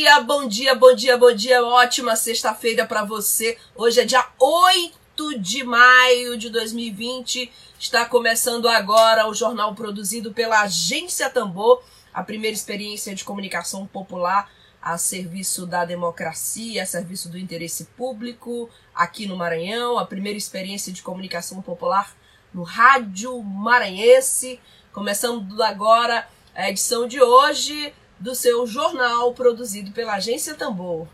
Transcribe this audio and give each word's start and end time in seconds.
Dia, 0.00 0.18
bom 0.20 0.48
dia, 0.48 0.74
bom 0.74 0.94
dia, 0.94 1.18
bom 1.18 1.30
dia. 1.30 1.62
Ótima 1.62 2.16
sexta-feira 2.16 2.86
para 2.86 3.04
você. 3.04 3.58
Hoje 3.76 4.00
é 4.00 4.04
dia 4.06 4.26
8 4.40 5.38
de 5.38 5.62
maio 5.62 6.38
de 6.38 6.48
2020. 6.48 7.52
Está 7.78 8.06
começando 8.06 8.66
agora 8.66 9.28
o 9.28 9.34
jornal 9.34 9.74
produzido 9.74 10.32
pela 10.32 10.62
Agência 10.62 11.28
Tambor, 11.28 11.82
a 12.14 12.22
primeira 12.22 12.56
experiência 12.56 13.14
de 13.14 13.24
comunicação 13.24 13.86
popular 13.86 14.50
a 14.80 14.96
serviço 14.96 15.66
da 15.66 15.84
democracia, 15.84 16.82
a 16.82 16.86
serviço 16.86 17.28
do 17.28 17.36
interesse 17.36 17.84
público 17.94 18.70
aqui 18.94 19.26
no 19.26 19.36
Maranhão, 19.36 19.98
a 19.98 20.06
primeira 20.06 20.38
experiência 20.38 20.90
de 20.90 21.02
comunicação 21.02 21.60
popular 21.60 22.16
no 22.54 22.62
rádio 22.62 23.38
maranhense. 23.42 24.58
Começando 24.94 25.62
agora 25.62 26.26
a 26.54 26.70
edição 26.70 27.06
de 27.06 27.20
hoje 27.20 27.92
do 28.20 28.34
seu 28.34 28.66
jornal 28.66 29.32
produzido 29.32 29.90
pela 29.92 30.14
Agência 30.14 30.54
Tambor. 30.54 31.08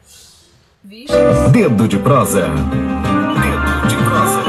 Vixe. 0.83 1.13
Dedo 1.53 1.87
de 1.87 1.99
prosa. 1.99 2.49
Dedo 2.49 3.89
de 3.89 3.97
prosa. 4.05 4.43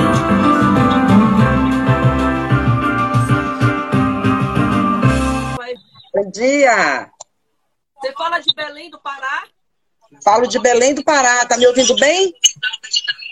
Bom 6.14 6.32
dia. 6.32 7.12
Você 8.02 8.12
fala 8.14 8.40
de 8.40 8.54
Belém 8.56 8.90
do 8.90 9.00
Pará? 9.00 9.44
Falo 10.24 10.48
de 10.48 10.60
Belém 10.60 10.96
do 10.96 11.04
Pará. 11.04 11.46
Tá 11.46 11.58
me 11.58 11.68
ouvindo 11.68 11.96
bem? 11.98 12.34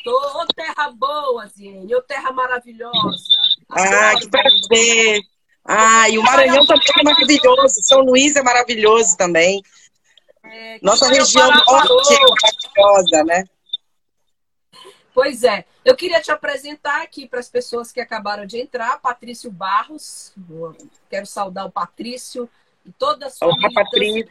Tô, 0.03 0.11
ô 0.11 0.45
terra 0.55 0.92
boa, 0.92 1.47
Ziene. 1.47 1.95
Ô 1.95 2.02
terra 2.03 2.31
maravilhosa. 2.31 3.33
Ah, 3.71 4.14
que 4.19 4.30
prazer. 4.30 5.21
Ah, 5.66 6.08
e 6.09 6.17
o 6.19 6.23
Maranhão 6.23 6.63
também 6.66 6.88
é 6.99 7.03
maravilhoso. 7.03 7.81
São 7.81 8.02
Luís 8.02 8.35
é 8.35 8.44
maravilhoso 8.44 9.17
também. 9.17 9.63
É, 10.44 10.77
Nossa 10.81 11.09
região 11.09 11.49
norte 11.49 12.13
é 12.13 12.19
maravilhosa, 12.80 13.23
né? 13.23 13.44
Pois 15.11 15.43
é. 15.43 15.66
Eu 15.83 15.95
queria 15.95 16.21
te 16.21 16.30
apresentar 16.31 17.02
aqui 17.02 17.27
para 17.27 17.39
as 17.39 17.49
pessoas 17.49 17.91
que 17.91 17.99
acabaram 17.99 18.45
de 18.45 18.59
entrar, 18.59 18.99
Patrício 18.99 19.52
Barros. 19.52 20.33
Quero 21.09 21.25
saudar 21.25 21.66
o 21.66 21.71
Patrício 21.71 22.49
e 22.86 22.91
toda 22.91 23.27
a 23.27 23.30
sua 23.30 23.47
Olá, 23.47 23.69
Patrício. 23.73 24.27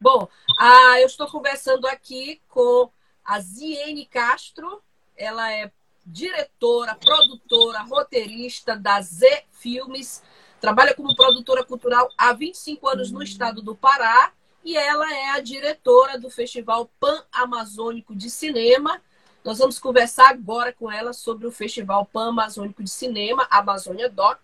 Bom, 0.00 0.28
ah, 0.58 1.00
eu 1.00 1.06
estou 1.06 1.26
conversando 1.28 1.86
aqui 1.86 2.40
com 2.48 2.90
a 3.24 3.40
Ziene 3.40 4.06
Castro. 4.06 4.82
Ela 5.16 5.52
é 5.52 5.70
diretora, 6.06 6.94
produtora, 6.94 7.82
roteirista 7.82 8.76
da 8.76 9.00
Z 9.00 9.44
Filmes, 9.50 10.22
trabalha 10.60 10.94
como 10.94 11.16
produtora 11.16 11.64
cultural 11.64 12.08
há 12.16 12.32
25 12.32 12.88
anos 12.88 13.10
no 13.10 13.22
estado 13.22 13.60
do 13.60 13.74
Pará 13.74 14.32
e 14.64 14.76
ela 14.76 15.12
é 15.12 15.30
a 15.30 15.40
diretora 15.40 16.18
do 16.18 16.30
Festival 16.30 16.90
Pan-Amazônico 17.00 18.14
de 18.14 18.30
Cinema. 18.30 19.00
Nós 19.44 19.58
vamos 19.58 19.78
conversar 19.78 20.30
agora 20.30 20.72
com 20.72 20.90
ela 20.90 21.12
sobre 21.12 21.46
o 21.46 21.52
Festival 21.52 22.06
Pan-Amazônico 22.06 22.82
de 22.82 22.90
Cinema, 22.90 23.46
Amazônia 23.50 24.08
Doc, 24.08 24.40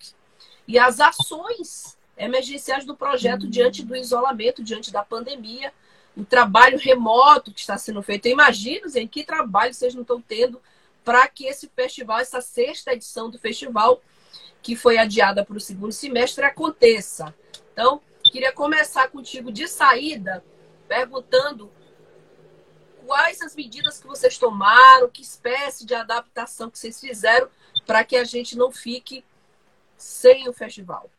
e 0.67 0.79
as 0.79 1.01
ações 1.01 1.99
emergenciais 2.17 2.85
do 2.85 2.95
projeto 2.95 3.49
diante 3.49 3.85
do 3.85 3.97
isolamento, 3.97 4.63
diante 4.63 4.93
da 4.93 5.05
pandemia, 5.05 5.73
o 6.17 6.25
trabalho 6.25 6.79
remoto 6.79 7.53
que 7.53 7.61
está 7.61 7.77
sendo 7.79 8.03
feito. 8.03 8.27
Eu 8.27 8.33
imagino, 8.33 8.87
em 8.95 9.09
que 9.09 9.25
trabalho 9.25 9.75
vocês 9.75 9.95
não 9.95 10.03
estão 10.03 10.21
tendo 10.21 10.61
para 11.05 11.27
que 11.29 11.47
esse 11.47 11.69
festival, 11.69 12.19
essa 12.19 12.41
sexta 12.41 12.93
edição 12.93 13.31
do 13.31 13.39
festival, 13.39 14.01
que 14.63 14.77
foi 14.77 14.99
adiada 14.99 15.45
para 15.45 15.57
o 15.57 15.61
segundo 15.61 15.93
semestre, 15.93 16.45
aconteça. 16.45 17.35
Então, 17.73 18.01
queria 18.23 18.53
começar 18.53 19.09
contigo 19.09 19.51
de 19.51 19.67
saída, 19.67 20.45
perguntando 20.87 21.71
quais 23.07 23.41
as 23.43 23.55
medidas 23.57 23.99
que 23.99 24.07
vocês 24.07 24.39
tomaram, 24.39 25.09
que 25.09 25.23
espécie 25.23 25.85
de 25.85 25.95
adaptação 25.95 26.71
que 26.71 26.79
vocês 26.79 27.01
fizeram 27.01 27.49
para 27.87 28.05
que 28.05 28.17
a 28.17 28.25
gente 28.25 28.57
não 28.57 28.71
fique 28.71 29.25
sem 29.97 30.49
o 30.49 30.53
festival. 30.53 31.11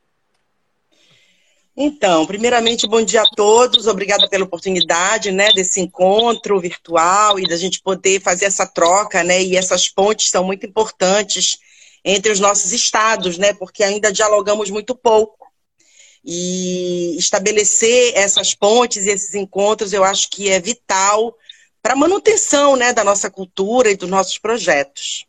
Então, 1.75 2.28
primeiramente, 2.28 2.88
bom 2.88 3.01
dia 3.01 3.23
a 3.23 3.35
todos. 3.35 3.88
Obrigada 3.88 4.29
pela 4.29 4.45
oportunidade, 4.45 5.31
né, 5.31 5.51
desse 5.53 5.81
encontro 5.81 6.59
virtual 6.59 7.39
e 7.39 7.47
da 7.47 7.57
gente 7.57 7.81
poder 7.81 8.22
fazer 8.22 8.45
essa 8.45 8.66
troca, 8.67 9.23
né? 9.23 9.41
E 9.41 9.57
essas 9.57 9.89
pontes 9.89 10.29
são 10.29 10.44
muito 10.44 10.67
importantes 10.67 11.57
entre 12.06 12.31
os 12.31 12.39
nossos 12.39 12.72
estados, 12.73 13.39
né? 13.39 13.53
Porque 13.53 13.83
ainda 13.83 14.12
dialogamos 14.13 14.69
muito 14.69 14.95
pouco. 14.95 15.51
E 16.23 17.17
estabelecer 17.17 18.13
essas 18.16 18.53
pontes 18.53 19.06
e 19.06 19.09
esses 19.09 19.33
encontros, 19.33 19.94
eu 19.94 20.03
acho 20.03 20.29
que 20.29 20.50
é 20.50 20.59
vital 20.59 21.35
para 21.81 21.94
a 21.94 21.97
manutenção, 21.97 22.75
né, 22.75 22.94
da 22.94 23.03
nossa 23.03 23.29
cultura 23.29 23.91
e 23.91 23.97
dos 23.97 24.09
nossos 24.09 24.38
projetos. 24.38 25.25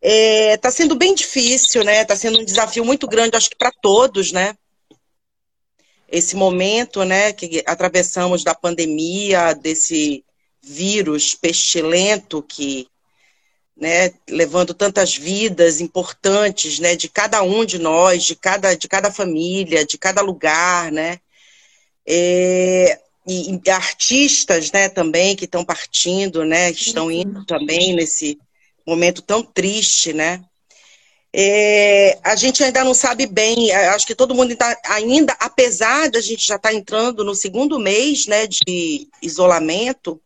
Está 0.00 0.52
é, 0.52 0.56
tá 0.56 0.70
sendo 0.70 0.94
bem 0.94 1.14
difícil, 1.14 1.84
né? 1.84 2.02
Está 2.02 2.16
sendo 2.16 2.40
um 2.40 2.44
desafio 2.44 2.84
muito 2.84 3.06
grande, 3.06 3.36
acho 3.36 3.50
que 3.50 3.56
para 3.56 3.70
todos, 3.70 4.32
né? 4.32 4.56
Esse 6.08 6.36
momento 6.36 7.04
né, 7.04 7.32
que 7.32 7.62
atravessamos 7.66 8.44
da 8.44 8.54
pandemia, 8.54 9.54
desse 9.54 10.24
vírus 10.62 11.34
pestilento 11.34 12.42
que, 12.42 12.86
né, 13.76 14.12
levando 14.28 14.72
tantas 14.72 15.16
vidas 15.16 15.80
importantes, 15.80 16.78
né, 16.78 16.96
de 16.96 17.08
cada 17.08 17.42
um 17.42 17.64
de 17.64 17.78
nós, 17.78 18.24
de 18.24 18.34
cada, 18.34 18.74
de 18.74 18.88
cada 18.88 19.10
família, 19.10 19.84
de 19.84 19.98
cada 19.98 20.22
lugar, 20.22 20.90
né, 20.90 21.18
é, 22.06 23.00
e, 23.26 23.54
e, 23.54 23.70
artistas, 23.70 24.70
né, 24.72 24.88
também 24.88 25.34
que 25.34 25.44
estão 25.44 25.64
partindo, 25.64 26.44
né, 26.44 26.72
que 26.72 26.82
estão 26.88 27.10
indo 27.10 27.44
também 27.44 27.94
nesse 27.94 28.38
momento 28.86 29.22
tão 29.22 29.42
triste, 29.42 30.12
né, 30.12 30.44
é, 31.36 32.16
a 32.22 32.36
gente 32.36 32.62
ainda 32.62 32.84
não 32.84 32.94
sabe 32.94 33.26
bem, 33.26 33.72
é, 33.72 33.88
acho 33.88 34.06
que 34.06 34.14
todo 34.14 34.36
mundo 34.36 34.56
ainda, 34.84 35.36
apesar 35.40 36.08
de 36.08 36.16
a 36.16 36.20
gente 36.20 36.46
já 36.46 36.54
estar 36.54 36.68
tá 36.68 36.74
entrando 36.74 37.24
no 37.24 37.34
segundo 37.34 37.76
mês 37.76 38.28
né, 38.28 38.46
de 38.46 39.08
isolamento, 39.20 40.20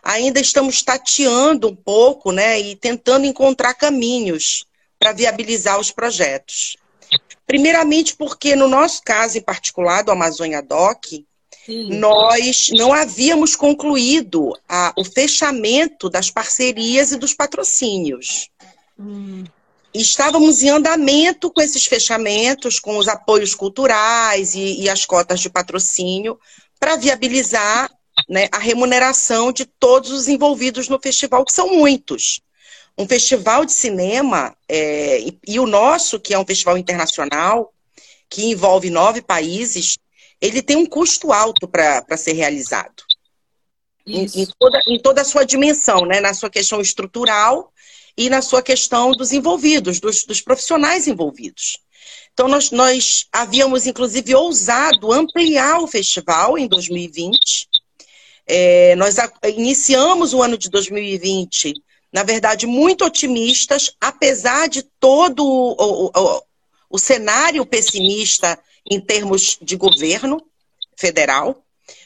ainda 0.00 0.38
estamos 0.38 0.80
tateando 0.80 1.66
um 1.66 1.74
pouco 1.74 2.30
né, 2.30 2.60
e 2.60 2.76
tentando 2.76 3.26
encontrar 3.26 3.74
caminhos 3.74 4.64
para 4.96 5.12
viabilizar 5.12 5.80
os 5.80 5.90
projetos. 5.90 6.76
Primeiramente, 7.44 8.14
porque 8.14 8.54
no 8.54 8.68
nosso 8.68 9.02
caso 9.02 9.36
em 9.36 9.42
particular, 9.42 10.04
do 10.04 10.12
Amazônia 10.12 10.62
Doc, 10.62 11.04
Sim. 11.66 11.98
nós 11.98 12.68
não 12.76 12.92
havíamos 12.92 13.56
concluído 13.56 14.56
a, 14.68 14.92
o 14.96 15.04
fechamento 15.04 16.08
das 16.08 16.30
parcerias 16.30 17.10
e 17.10 17.16
dos 17.16 17.34
patrocínios. 17.34 18.50
Hum 18.96 19.42
estávamos 19.94 20.62
em 20.62 20.70
andamento 20.70 21.50
com 21.50 21.60
esses 21.62 21.86
fechamentos, 21.86 22.80
com 22.80 22.98
os 22.98 23.06
apoios 23.06 23.54
culturais 23.54 24.54
e, 24.54 24.82
e 24.82 24.90
as 24.90 25.06
cotas 25.06 25.40
de 25.40 25.48
patrocínio, 25.48 26.38
para 26.80 26.96
viabilizar 26.96 27.88
né, 28.28 28.48
a 28.50 28.58
remuneração 28.58 29.52
de 29.52 29.64
todos 29.64 30.10
os 30.10 30.28
envolvidos 30.28 30.88
no 30.88 30.98
festival, 31.00 31.44
que 31.44 31.52
são 31.52 31.68
muitos. 31.68 32.40
Um 32.98 33.06
festival 33.06 33.64
de 33.64 33.72
cinema, 33.72 34.56
é, 34.68 35.20
e, 35.20 35.38
e, 35.46 35.60
o 35.60 35.66
nosso, 35.66 36.20
que 36.20 36.34
é 36.34 36.38
um 36.38 36.46
festival 36.46 36.76
internacional, 36.76 37.72
que 38.28 38.46
envolve 38.46 38.90
nove 38.90 39.22
países, 39.22 39.96
ele 40.40 40.62
tem 40.62 40.76
um 40.76 40.86
custo 40.86 41.32
alto 41.32 41.68
para 41.68 42.16
ser 42.16 42.32
realizado. 42.32 43.02
Em, 44.06 44.26
em, 44.26 44.46
toda, 44.58 44.80
em 44.86 45.00
toda 45.00 45.22
a 45.22 45.24
sua 45.24 45.44
dimensão, 45.44 46.04
né? 46.04 46.20
na 46.20 46.34
sua 46.34 46.50
questão 46.50 46.80
estrutural 46.80 47.72
e 48.16 48.30
na 48.30 48.40
sua 48.42 48.62
questão 48.62 49.12
dos 49.12 49.32
envolvidos, 49.32 50.00
dos, 50.00 50.24
dos 50.24 50.40
profissionais 50.40 51.06
envolvidos. 51.06 51.78
Então, 52.32 52.48
nós, 52.48 52.70
nós 52.70 53.26
havíamos, 53.32 53.86
inclusive, 53.86 54.34
ousado 54.34 55.12
ampliar 55.12 55.80
o 55.80 55.86
festival 55.86 56.58
em 56.58 56.66
2020. 56.66 57.68
É, 58.46 58.94
nós 58.96 59.16
iniciamos 59.56 60.34
o 60.34 60.42
ano 60.42 60.58
de 60.58 60.68
2020, 60.68 61.74
na 62.12 62.22
verdade, 62.22 62.66
muito 62.66 63.04
otimistas, 63.04 63.92
apesar 64.00 64.68
de 64.68 64.82
todo 65.00 65.44
o, 65.44 66.10
o, 66.14 66.42
o 66.90 66.98
cenário 66.98 67.66
pessimista 67.66 68.58
em 68.88 69.00
termos 69.00 69.58
de 69.60 69.76
governo 69.76 70.40
federal, 70.96 71.64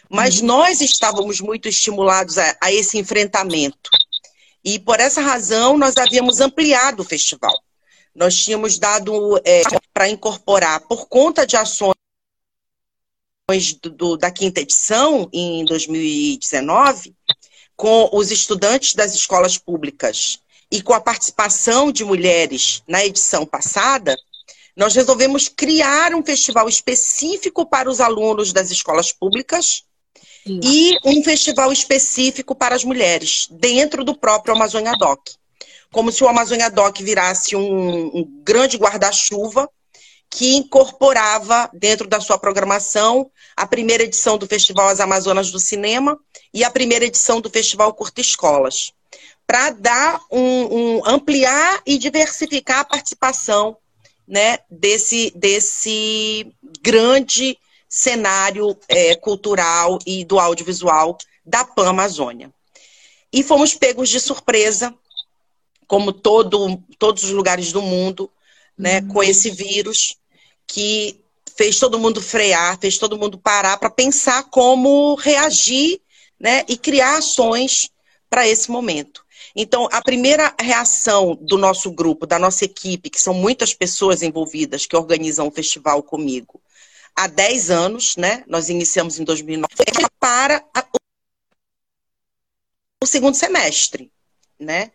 mas 0.09 0.41
uhum. 0.41 0.47
nós 0.47 0.81
estávamos 0.81 1.41
muito 1.41 1.69
estimulados 1.69 2.39
a, 2.39 2.57
a 2.63 2.73
esse 2.73 2.97
enfrentamento. 2.97 3.91
E 4.65 4.79
por 4.79 5.01
essa 5.01 5.21
razão 5.21 5.77
nós 5.79 5.97
havíamos 5.97 6.41
ampliado 6.41 7.03
o 7.03 7.05
festival. 7.05 7.63
Nós 8.15 8.37
tínhamos 8.37 8.79
dado 8.79 9.41
é, 9.45 9.63
para 9.95 10.09
incorporar, 10.09 10.81
por 10.81 11.07
conta 11.07 11.47
de 11.47 11.57
ações 11.57 11.95
do, 13.81 13.91
do, 13.91 14.17
da 14.17 14.31
quinta 14.31 14.61
edição, 14.61 15.29
em 15.33 15.65
2019, 15.65 17.15
com 17.77 18.11
os 18.13 18.31
estudantes 18.31 18.95
das 18.95 19.15
escolas 19.15 19.57
públicas 19.57 20.41
e 20.71 20.83
com 20.83 20.93
a 20.93 21.01
participação 21.01 21.91
de 21.91 22.05
mulheres 22.05 22.83
na 22.87 23.05
edição 23.05 23.47
passada, 23.47 24.17
nós 24.77 24.95
resolvemos 24.95 25.49
criar 25.49 26.15
um 26.15 26.25
festival 26.25 26.69
específico 26.69 27.65
para 27.65 27.89
os 27.91 28.01
alunos 28.01 28.53
das 28.53 28.71
escolas 28.71 29.11
públicas 29.11 29.85
E 30.62 30.97
um 31.05 31.23
festival 31.23 31.73
específico 31.73 32.55
para 32.55 32.75
as 32.75 32.85
mulheres, 32.85 33.49
dentro 33.50 34.05
do 34.05 34.17
próprio 34.17 34.55
Amazônia 34.55 34.93
Doc. 34.99 35.21
Como 35.93 36.12
se 36.12 36.23
o 36.23 36.29
Amazônia 36.29 36.71
Doc 36.71 36.99
virasse 36.99 37.56
um, 37.56 38.06
um 38.15 38.43
grande 38.43 38.77
guarda-chuva 38.77 39.69
que 40.31 40.55
incorporava 40.55 41.71
dentro 41.73 42.06
da 42.06 42.21
sua 42.21 42.39
programação 42.39 43.31
a 43.56 43.67
primeira 43.67 44.05
edição 44.05 44.37
do 44.37 44.47
Festival 44.47 44.89
As 44.89 45.00
Amazonas 45.00 45.50
do 45.50 45.59
Cinema 45.59 46.19
e 46.53 46.62
a 46.62 46.71
primeira 46.71 47.05
edição 47.05 47.41
do 47.41 47.50
Festival 47.50 47.93
Curta 47.95 48.21
Escolas, 48.21 48.93
para 49.47 49.71
dar 49.71 50.21
um, 50.31 50.99
um, 50.99 51.03
ampliar 51.06 51.81
e 51.87 51.97
diversificar 51.97 52.81
a 52.81 52.85
participação 52.85 53.77
né, 54.27 54.59
desse, 54.71 55.33
desse 55.35 56.53
grande 56.83 57.59
cenário 57.88 58.76
é, 58.88 59.14
cultural 59.14 59.99
e 60.06 60.25
do 60.25 60.38
audiovisual 60.38 61.17
da 61.44 61.64
Pan 61.64 61.88
Amazônia. 61.88 62.52
E 63.32 63.43
fomos 63.43 63.75
pegos 63.75 64.08
de 64.08 64.20
surpresa, 64.20 64.94
como 65.87 66.12
todo, 66.12 66.82
todos 66.99 67.25
os 67.25 67.31
lugares 67.31 67.73
do 67.73 67.81
mundo, 67.81 68.31
né, 68.76 69.00
uhum. 69.00 69.08
com 69.08 69.23
esse 69.23 69.50
vírus 69.50 70.17
que 70.67 71.20
fez 71.56 71.79
todo 71.79 71.99
mundo 71.99 72.20
frear, 72.20 72.79
fez 72.79 72.99
todo 72.99 73.19
mundo 73.19 73.38
parar 73.38 73.79
para 73.79 73.90
pensar 73.90 74.44
como 74.44 75.14
reagir 75.17 76.00
né, 76.38 76.64
e 76.69 76.76
criar 76.76 77.19
ações 77.19 77.90
para 78.31 78.46
esse 78.46 78.70
momento. 78.70 79.25
Então, 79.56 79.88
a 79.90 80.00
primeira 80.00 80.55
reação 80.61 81.37
do 81.40 81.58
nosso 81.58 81.90
grupo, 81.90 82.26
da 82.26 82.38
nossa 82.38 82.64
equipe, 82.64 83.11
que 83.11 83.20
são 83.20 83.35
muitas 83.35 83.75
pessoas 83.75 84.23
envolvidas 84.23 84.87
que 84.87 84.96
organizam 84.96 85.49
o 85.49 85.50
festival 85.50 86.02
comigo, 86.02 86.61
há 87.19 87.26
10 87.26 87.70
anos, 87.70 88.17
né? 88.17 88.44
Nós 88.47 88.69
iniciamos 88.69 89.19
em 89.19 89.25
2009, 89.25 89.75
para 90.20 90.65
a, 90.73 90.87
o 93.03 93.06
segundo 93.06 93.35
semestre, 93.35 94.11
né? 94.59 94.93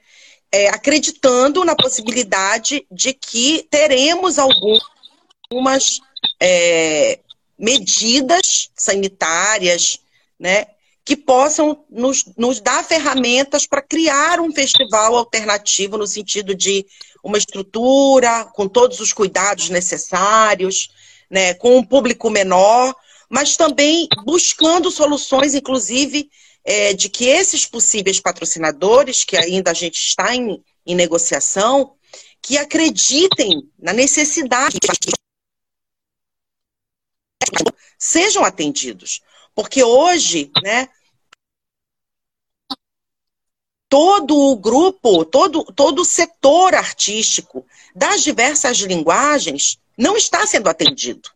É, 0.52 0.70
acreditando 0.70 1.66
na 1.66 1.76
possibilidade 1.76 2.86
de 2.90 3.14
que 3.14 3.68
teremos 3.70 4.38
algumas 4.40 6.00
é, 6.40 7.20
medidas 7.58 8.70
sanitárias, 8.76 10.00
né? 10.40 10.68
que 11.06 11.18
possam 11.18 11.84
nos, 11.90 12.24
nos 12.38 12.62
dar 12.62 12.82
ferramentas 12.82 13.68
para 13.68 13.82
criar 13.82 14.40
um 14.40 14.54
festival 14.54 15.18
alternativo 15.18 15.98
no 15.98 16.08
sentido 16.08 16.56
de 16.56 16.86
uma 17.22 17.38
estrutura 17.38 18.46
com 18.54 18.70
todos 18.70 19.02
os 19.02 19.12
cuidados 19.12 19.70
necessários, 19.70 20.90
né, 21.34 21.56
com 21.56 21.76
um 21.76 21.84
público 21.84 22.30
menor, 22.30 22.96
mas 23.28 23.58
também 23.58 24.08
buscando 24.24 24.92
soluções, 24.92 25.56
inclusive, 25.56 26.30
é, 26.64 26.94
de 26.94 27.10
que 27.10 27.26
esses 27.26 27.66
possíveis 27.66 28.20
patrocinadores, 28.20 29.24
que 29.24 29.36
ainda 29.36 29.72
a 29.72 29.74
gente 29.74 29.96
está 29.96 30.36
em, 30.36 30.64
em 30.86 30.94
negociação, 30.94 31.96
que 32.40 32.56
acreditem 32.56 33.68
na 33.80 33.92
necessidade 33.94 34.78
sejam 37.98 38.46
atendidos. 38.46 39.22
Porque 39.56 39.84
hoje, 39.84 40.52
né, 40.62 40.88
todo 43.90 44.38
o 44.38 44.56
grupo, 44.56 45.26
todo, 45.26 45.64
todo 45.74 46.04
o 46.04 46.06
setor 46.06 46.76
artístico 46.76 47.66
das 47.96 48.22
diversas 48.22 48.78
linguagens 48.78 49.80
não 49.98 50.18
está 50.18 50.46
sendo 50.46 50.70
atendido. 50.70 51.30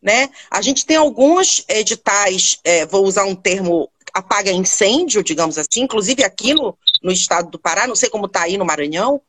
Né? 0.00 0.30
A 0.50 0.60
gente 0.60 0.84
tem 0.84 0.96
alguns 0.96 1.64
editais, 1.68 2.58
é, 2.64 2.84
vou 2.84 3.04
usar 3.04 3.24
um 3.24 3.36
termo 3.36 3.88
apaga 4.12 4.50
incêndio, 4.50 5.22
digamos 5.22 5.56
assim, 5.56 5.82
inclusive 5.82 6.22
aqui 6.22 6.52
no, 6.52 6.76
no 7.02 7.10
estado 7.10 7.50
do 7.50 7.58
Pará, 7.58 7.86
não 7.86 7.96
sei 7.96 8.10
como 8.10 8.26
está 8.26 8.42
aí 8.42 8.58
no 8.58 8.64
Maranhão, 8.64 9.22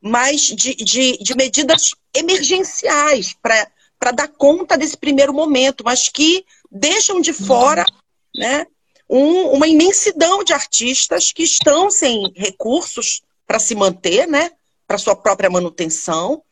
mas 0.00 0.40
de, 0.40 0.74
de, 0.74 1.18
de 1.18 1.36
medidas 1.36 1.90
emergenciais 2.14 3.34
para 3.40 4.10
dar 4.12 4.28
conta 4.28 4.76
desse 4.76 4.96
primeiro 4.96 5.32
momento, 5.32 5.84
mas 5.84 6.08
que 6.08 6.44
deixam 6.70 7.20
de 7.20 7.32
fora 7.32 7.84
né, 8.34 8.66
um, 9.08 9.50
uma 9.52 9.68
imensidão 9.68 10.42
de 10.42 10.52
artistas 10.52 11.30
que 11.30 11.42
estão 11.42 11.90
sem 11.90 12.32
recursos 12.34 13.22
para 13.46 13.58
se 13.58 13.74
manter, 13.74 14.26
né, 14.26 14.50
para 14.86 14.98
sua 14.98 15.14
própria 15.14 15.50
manutenção, 15.50 16.42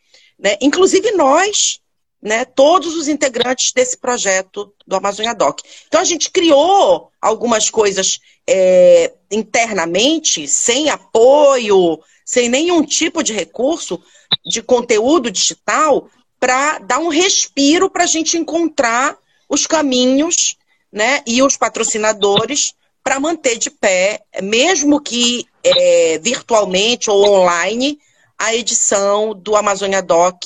né, 0.40 0.56
inclusive 0.60 1.12
nós, 1.12 1.80
né, 2.22 2.44
todos 2.44 2.96
os 2.96 3.08
integrantes 3.08 3.72
desse 3.72 3.96
projeto 3.96 4.72
do 4.86 4.96
Amazônia 4.96 5.34
Doc. 5.34 5.60
Então 5.86 6.00
a 6.00 6.04
gente 6.04 6.30
criou 6.30 7.10
algumas 7.20 7.70
coisas 7.70 8.18
é, 8.46 9.12
internamente, 9.30 10.48
sem 10.48 10.90
apoio, 10.90 12.00
sem 12.24 12.48
nenhum 12.48 12.84
tipo 12.84 13.22
de 13.22 13.32
recurso 13.32 14.02
de 14.46 14.62
conteúdo 14.62 15.30
digital, 15.30 16.08
para 16.38 16.78
dar 16.78 16.98
um 16.98 17.08
respiro 17.08 17.90
para 17.90 18.04
a 18.04 18.06
gente 18.06 18.38
encontrar 18.38 19.16
os 19.48 19.66
caminhos 19.66 20.56
né, 20.92 21.22
e 21.26 21.42
os 21.42 21.56
patrocinadores 21.56 22.74
para 23.02 23.20
manter 23.20 23.58
de 23.58 23.70
pé, 23.70 24.20
mesmo 24.42 25.00
que 25.00 25.46
é, 25.62 26.18
virtualmente 26.18 27.10
ou 27.10 27.24
online, 27.28 27.98
a 28.40 28.54
edição 28.54 29.34
do 29.34 29.54
Amazônia 29.54 30.02
Doc 30.02 30.42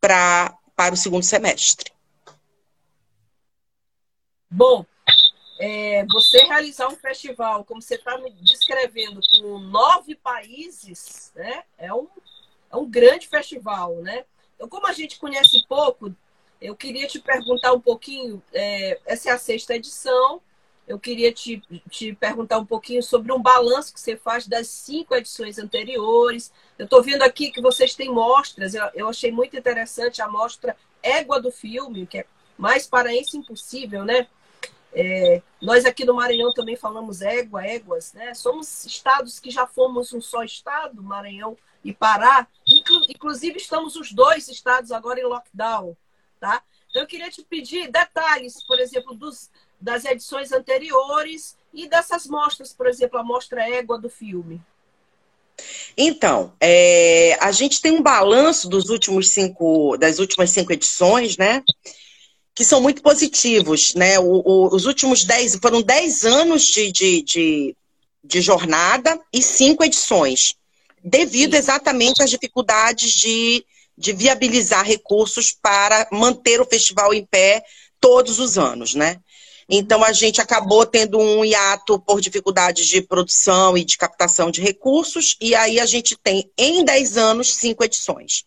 pra, 0.00 0.56
para 0.76 0.94
o 0.94 0.96
segundo 0.96 1.24
semestre. 1.24 1.92
Bom, 4.48 4.86
é, 5.58 6.06
você 6.06 6.38
realizar 6.44 6.88
um 6.88 6.96
festival, 6.96 7.64
como 7.64 7.82
você 7.82 7.96
está 7.96 8.16
me 8.18 8.30
descrevendo, 8.30 9.20
com 9.20 9.58
nove 9.58 10.14
países, 10.14 11.32
né, 11.34 11.64
é, 11.76 11.92
um, 11.92 12.06
é 12.70 12.76
um 12.76 12.88
grande 12.88 13.26
festival, 13.26 13.96
né? 13.96 14.24
Então, 14.54 14.68
como 14.68 14.86
a 14.86 14.92
gente 14.92 15.18
conhece 15.18 15.66
pouco 15.68 16.14
eu 16.60 16.74
queria 16.74 17.06
te 17.06 17.18
perguntar 17.18 17.72
um 17.72 17.80
pouquinho, 17.80 18.42
é, 18.52 18.98
essa 19.04 19.30
é 19.30 19.32
a 19.32 19.38
sexta 19.38 19.74
edição, 19.74 20.40
eu 20.86 20.98
queria 20.98 21.32
te, 21.32 21.62
te 21.90 22.14
perguntar 22.14 22.58
um 22.58 22.64
pouquinho 22.64 23.02
sobre 23.02 23.32
um 23.32 23.42
balanço 23.42 23.92
que 23.92 24.00
você 24.00 24.16
faz 24.16 24.46
das 24.46 24.68
cinco 24.68 25.14
edições 25.14 25.58
anteriores. 25.58 26.52
Eu 26.78 26.84
estou 26.84 27.02
vendo 27.02 27.22
aqui 27.22 27.50
que 27.50 27.60
vocês 27.60 27.94
têm 27.94 28.12
mostras, 28.12 28.74
eu, 28.74 28.84
eu 28.94 29.08
achei 29.08 29.32
muito 29.32 29.56
interessante 29.56 30.22
a 30.22 30.28
mostra 30.28 30.76
Égua 31.02 31.40
do 31.40 31.50
Filme, 31.50 32.06
que 32.06 32.18
é 32.18 32.26
mais 32.56 32.86
paraense 32.86 33.36
impossível, 33.36 34.04
né? 34.04 34.28
É, 34.92 35.42
nós 35.60 35.84
aqui 35.84 36.04
no 36.04 36.14
Maranhão 36.14 36.54
também 36.54 36.76
falamos 36.76 37.20
égua, 37.20 37.66
éguas, 37.66 38.12
né? 38.14 38.32
Somos 38.32 38.86
estados 38.86 39.38
que 39.38 39.50
já 39.50 39.66
fomos 39.66 40.12
um 40.12 40.20
só 40.20 40.42
estado, 40.42 41.02
Maranhão 41.02 41.56
e 41.84 41.92
Pará. 41.92 42.46
Inclu 42.66 43.02
inclusive, 43.08 43.58
estamos 43.58 43.96
os 43.96 44.12
dois 44.12 44.48
estados 44.48 44.92
agora 44.92 45.20
em 45.20 45.24
lockdown 45.24 45.96
tá? 46.38 46.62
Então, 46.88 47.02
eu 47.02 47.06
queria 47.06 47.30
te 47.30 47.42
pedir 47.42 47.90
detalhes, 47.90 48.62
por 48.64 48.78
exemplo, 48.78 49.14
dos, 49.14 49.50
das 49.80 50.04
edições 50.04 50.52
anteriores 50.52 51.56
e 51.72 51.88
dessas 51.88 52.26
mostras, 52.26 52.72
por 52.72 52.86
exemplo, 52.86 53.18
a 53.18 53.24
mostra 53.24 53.68
égua 53.68 53.98
do 53.98 54.08
filme. 54.08 54.60
Então, 55.96 56.52
é, 56.60 57.36
a 57.40 57.50
gente 57.50 57.80
tem 57.80 57.92
um 57.92 58.02
balanço 58.02 58.68
dos 58.68 58.90
últimos 58.90 59.30
cinco, 59.30 59.96
das 59.96 60.18
últimas 60.18 60.50
cinco 60.50 60.72
edições, 60.72 61.36
né? 61.36 61.62
Que 62.54 62.64
são 62.64 62.80
muito 62.80 63.02
positivos, 63.02 63.94
né? 63.94 64.18
O, 64.18 64.42
o, 64.44 64.74
os 64.74 64.86
últimos 64.86 65.24
dez, 65.24 65.56
foram 65.56 65.82
dez 65.82 66.24
anos 66.24 66.62
de, 66.64 66.92
de, 66.92 67.22
de, 67.22 67.76
de 68.22 68.40
jornada 68.40 69.18
e 69.32 69.42
cinco 69.42 69.84
edições, 69.84 70.54
devido 71.02 71.52
Sim. 71.52 71.58
exatamente 71.58 72.22
às 72.22 72.30
dificuldades 72.30 73.12
de 73.12 73.64
de 73.96 74.12
viabilizar 74.12 74.84
recursos 74.84 75.52
para 75.52 76.06
manter 76.12 76.60
o 76.60 76.66
festival 76.66 77.14
em 77.14 77.24
pé 77.24 77.64
todos 77.98 78.38
os 78.38 78.58
anos, 78.58 78.94
né? 78.94 79.18
Então 79.68 80.04
a 80.04 80.12
gente 80.12 80.40
acabou 80.40 80.86
tendo 80.86 81.18
um 81.18 81.44
hiato 81.44 81.98
por 81.98 82.20
dificuldades 82.20 82.86
de 82.86 83.02
produção 83.02 83.76
e 83.76 83.84
de 83.84 83.96
captação 83.96 84.50
de 84.50 84.60
recursos, 84.60 85.36
e 85.40 85.54
aí 85.54 85.80
a 85.80 85.86
gente 85.86 86.16
tem 86.16 86.50
em 86.56 86.84
10 86.84 87.16
anos 87.16 87.54
cinco 87.54 87.84
edições. 87.84 88.44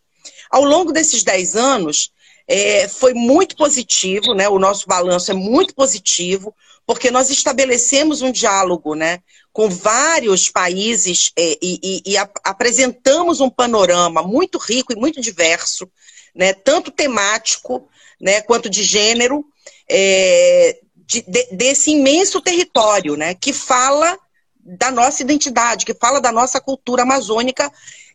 Ao 0.49 0.63
longo 0.63 0.91
desses 0.91 1.23
10 1.23 1.55
anos, 1.55 2.11
é, 2.47 2.87
foi 2.87 3.13
muito 3.13 3.55
positivo, 3.55 4.33
né? 4.33 4.49
O 4.49 4.57
nosso 4.57 4.87
balanço 4.87 5.29
é 5.29 5.35
muito 5.35 5.75
positivo, 5.75 6.55
porque 6.89 7.11
nós 7.11 7.29
estabelecemos 7.29 8.23
um 8.23 8.31
diálogo 8.31 8.95
né, 8.95 9.19
com 9.53 9.69
vários 9.69 10.49
países 10.49 11.31
é, 11.37 11.55
e, 11.61 11.79
e, 11.83 12.01
e 12.13 12.17
a, 12.17 12.27
apresentamos 12.43 13.39
um 13.39 13.47
panorama 13.47 14.23
muito 14.23 14.57
rico 14.57 14.91
e 14.91 14.95
muito 14.95 15.21
diverso, 15.21 15.87
né, 16.33 16.51
tanto 16.51 16.89
temático 16.89 17.87
né, 18.19 18.41
quanto 18.41 18.67
de 18.67 18.83
gênero, 18.83 19.45
é, 19.87 20.79
de, 21.09 21.23
de, 21.23 21.47
desse 21.51 21.89
imenso 21.89 22.39
território 22.39 23.15
né, 23.17 23.33
que 23.33 23.51
fala 23.51 24.17
da 24.63 24.91
nossa 24.91 25.23
identidade, 25.23 25.83
que 25.85 25.95
fala 25.95 26.21
da 26.21 26.31
nossa 26.31 26.61
cultura 26.61 27.01
amazônica 27.01 27.71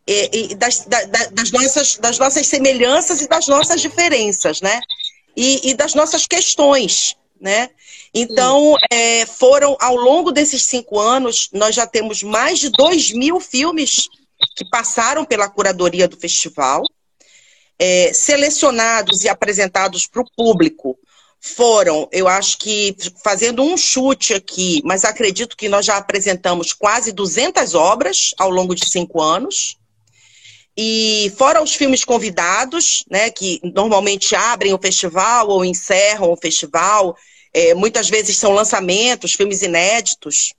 e, 0.07 0.53
e 0.53 0.55
das, 0.55 0.85
da, 0.87 1.03
das, 1.33 1.51
nossas, 1.51 1.97
das 1.97 2.19
nossas 2.19 2.47
semelhanças 2.47 3.21
e 3.21 3.27
das 3.27 3.49
nossas 3.49 3.81
diferenças, 3.81 4.61
né? 4.61 4.81
E, 5.37 5.71
e 5.71 5.75
das 5.75 5.95
nossas 5.95 6.27
questões, 6.29 7.17
né? 7.41 7.71
Então, 8.15 8.77
é, 8.93 9.27
foram, 9.27 9.77
ao 9.81 9.97
longo 9.97 10.31
desses 10.31 10.65
cinco 10.65 11.01
anos, 11.01 11.49
nós 11.53 11.75
já 11.75 11.89
temos 11.89 12.23
mais 12.23 12.61
de 12.61 12.69
dois 12.69 13.11
mil 13.11 13.41
filmes 13.41 14.09
que 14.55 14.65
passaram 14.71 15.25
pela 15.25 15.49
curadoria 15.49 16.07
do 16.07 16.17
festival, 16.17 16.85
é, 17.77 18.13
selecionados 18.13 19.25
e 19.25 19.29
apresentados 19.29 20.07
para 20.07 20.23
o 20.23 20.31
público 20.37 20.97
foram, 21.47 22.09
eu 22.11 22.27
acho 22.27 22.57
que, 22.57 22.97
fazendo 23.23 23.63
um 23.63 23.77
chute 23.77 24.33
aqui, 24.33 24.81
mas 24.83 25.05
acredito 25.05 25.59
que 25.59 25.69
nós 25.69 25.85
já 25.85 25.99
apresentamos 25.99 26.73
quase 26.73 27.13
200 27.13 27.75
obras 27.75 28.31
ao 28.39 28.49
longo 28.49 28.75
de 28.75 28.89
cinco 28.89 29.21
anos. 29.21 29.77
E 30.75 31.31
fora 31.37 31.63
os 31.63 31.75
filmes 31.75 32.03
convidados, 32.03 33.05
né, 33.11 33.31
que 33.31 33.61
normalmente 33.63 34.35
abrem 34.35 34.73
o 34.73 34.79
festival 34.79 35.51
ou 35.51 35.63
encerram 35.67 36.33
o 36.33 36.37
festival, 36.37 37.15
é, 37.53 37.75
muitas 37.75 38.09
vezes 38.09 38.39
são 38.39 38.53
lançamentos, 38.53 39.35
filmes 39.35 39.61
inéditos. 39.61 40.55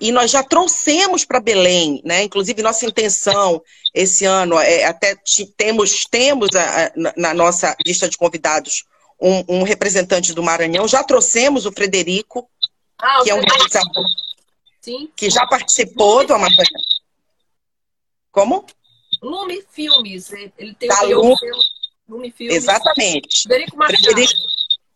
E 0.00 0.10
nós 0.10 0.32
já 0.32 0.42
trouxemos 0.42 1.24
para 1.24 1.38
Belém, 1.38 2.02
né? 2.04 2.24
Inclusive, 2.24 2.60
nossa 2.60 2.84
intenção 2.84 3.62
esse 3.94 4.24
ano 4.24 4.58
é 4.58 4.84
até 4.84 5.16
temos, 5.56 6.04
temos 6.10 6.48
a, 6.56 6.86
a, 6.86 6.92
na 7.16 7.32
nossa 7.32 7.76
lista 7.86 8.08
de 8.08 8.18
convidados 8.18 8.84
um, 9.20 9.60
um, 9.60 9.62
representante 9.62 10.32
do 10.32 10.42
Maranhão. 10.42 10.88
Já 10.88 11.02
trouxemos 11.02 11.66
o 11.66 11.72
Frederico, 11.72 12.48
ah, 12.98 13.22
que 13.22 13.30
é 13.30 13.34
um 13.34 13.40
realizador 13.40 14.04
Sim. 14.80 15.10
que 15.16 15.30
já 15.30 15.46
participou 15.46 16.16
Lume 16.16 16.26
do 16.26 16.34
Amazônia. 16.34 16.80
Como? 18.30 18.66
Lume 19.22 19.64
Filmes. 19.70 20.32
Ele 20.32 20.74
tem 20.74 20.88
da 20.88 21.02
o 21.04 21.22
Lume. 21.22 21.36
Lume 22.08 22.32
Filmes. 22.32 22.56
Exatamente. 22.56 23.42
Frederico 23.42 23.76
Machado. 23.76 24.02
Frederico, 24.02 24.34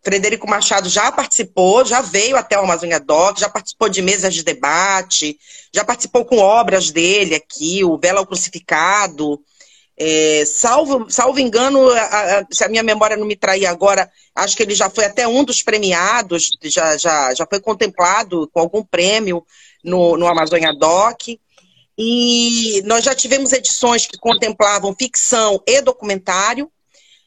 Frederico 0.02 0.48
Machado 0.48 0.88
já 0.88 1.10
participou, 1.12 1.84
já 1.84 2.00
veio 2.00 2.37
até 2.37 2.58
o 2.58 2.64
Amazônia 2.64 3.00
Doc, 3.00 3.38
já 3.38 3.48
participou 3.48 3.88
de 3.88 4.00
mesas 4.00 4.34
de 4.34 4.42
debate, 4.42 5.38
já 5.72 5.84
participou 5.84 6.25
com 6.25 6.38
obras 6.38 6.90
dele 6.90 7.34
aqui, 7.34 7.84
o 7.84 7.98
Vela 7.98 8.20
ao 8.20 8.26
Crucificado. 8.26 9.40
É, 10.00 10.45
salvo, 10.47 11.11
salvo 11.11 11.40
engano, 11.40 11.88
a, 11.90 12.38
a, 12.38 12.47
se 12.52 12.62
a 12.62 12.69
minha 12.69 12.85
memória 12.85 13.17
não 13.17 13.26
me 13.26 13.35
trair 13.35 13.67
agora, 13.67 14.09
acho 14.33 14.57
que 14.57 14.62
ele 14.62 14.75
já 14.75 14.88
foi 14.88 15.05
até 15.05 15.26
um 15.26 15.43
dos 15.43 15.61
premiados, 15.61 16.50
já, 16.62 16.97
já, 16.97 17.35
já 17.35 17.47
foi 17.50 17.61
contemplado 17.61 18.49
com 18.52 18.61
algum 18.61 18.85
prêmio 18.85 19.45
no, 19.83 20.17
no 20.17 20.28
Amazônia 20.28 20.73
Doc. 20.73 21.23
E 22.00 22.81
nós 22.85 23.05
já 23.05 23.12
tivemos 23.12 23.52
edições 23.52 24.07
que 24.07 24.17
contemplavam 24.17 24.95
ficção 24.97 25.61
e 25.67 25.81
documentário, 25.81 26.71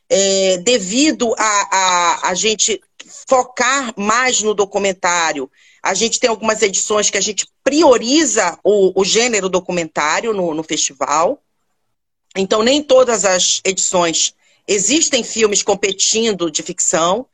é, 0.09 0.57
devido 0.59 1.35
a, 1.37 1.67
a, 1.71 2.29
a 2.29 2.33
gente 2.33 2.81
focar 3.27 3.93
mais 3.97 4.41
no 4.41 4.53
documentário. 4.53 5.51
A 5.83 5.93
gente 5.93 6.21
tem 6.21 6.29
algumas 6.29 6.61
edições 6.61 7.09
que 7.09 7.17
a 7.17 7.21
gente 7.21 7.45
prioriza 7.63 8.57
o, 8.63 9.01
o 9.01 9.03
gênero 9.03 9.49
documentário 9.49 10.33
no, 10.33 10.53
no 10.53 10.63
festival. 10.63 11.41
Então, 12.35 12.63
nem 12.63 12.81
todas 12.81 13.25
as 13.25 13.61
edições 13.63 14.33
existem 14.67 15.23
filmes 15.23 15.61
competindo 15.61 16.49
de 16.49 16.63
ficção, 16.63 17.25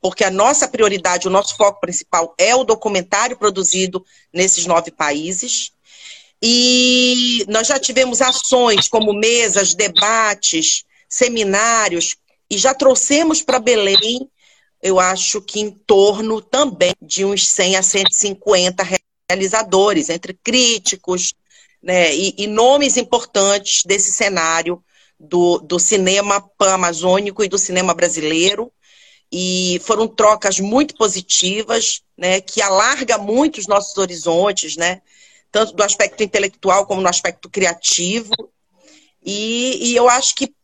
porque 0.00 0.22
a 0.22 0.30
nossa 0.30 0.68
prioridade, 0.68 1.26
o 1.26 1.30
nosso 1.30 1.56
foco 1.56 1.80
principal 1.80 2.34
é 2.38 2.54
o 2.54 2.62
documentário 2.64 3.36
produzido 3.36 4.04
nesses 4.32 4.66
nove 4.66 4.90
países. 4.90 5.72
E 6.42 7.44
nós 7.48 7.66
já 7.66 7.78
tivemos 7.78 8.20
ações 8.20 8.86
como 8.86 9.12
mesas, 9.12 9.74
debates, 9.74 10.84
seminários, 11.08 12.16
e 12.50 12.58
já 12.58 12.74
trouxemos 12.74 13.42
para 13.42 13.58
Belém, 13.58 14.28
eu 14.82 15.00
acho 15.00 15.40
que 15.40 15.60
em 15.60 15.70
torno 15.70 16.42
também 16.42 16.92
de 17.00 17.24
uns 17.24 17.48
100 17.48 17.76
a 17.76 17.82
150 17.82 18.86
realizadores, 19.30 20.10
entre 20.10 20.34
críticos, 20.34 21.32
né, 21.84 22.14
e, 22.14 22.34
e 22.38 22.46
nomes 22.46 22.96
importantes 22.96 23.84
desse 23.84 24.10
cenário 24.10 24.82
do, 25.20 25.58
do 25.58 25.78
cinema 25.78 26.40
pan-amazônico 26.56 27.44
e 27.44 27.48
do 27.48 27.58
cinema 27.58 27.92
brasileiro. 27.92 28.72
E 29.30 29.80
foram 29.84 30.08
trocas 30.08 30.58
muito 30.58 30.94
positivas, 30.94 32.02
né, 32.16 32.40
que 32.40 32.62
alarga 32.62 33.18
muito 33.18 33.58
os 33.58 33.66
nossos 33.66 33.96
horizontes, 33.98 34.76
né, 34.76 35.02
tanto 35.52 35.74
do 35.74 35.82
aspecto 35.82 36.22
intelectual 36.22 36.86
como 36.86 37.02
no 37.02 37.08
aspecto 37.08 37.50
criativo. 37.50 38.32
E, 39.22 39.90
e 39.90 39.96
eu 39.96 40.08
acho 40.08 40.34
que 40.34 40.54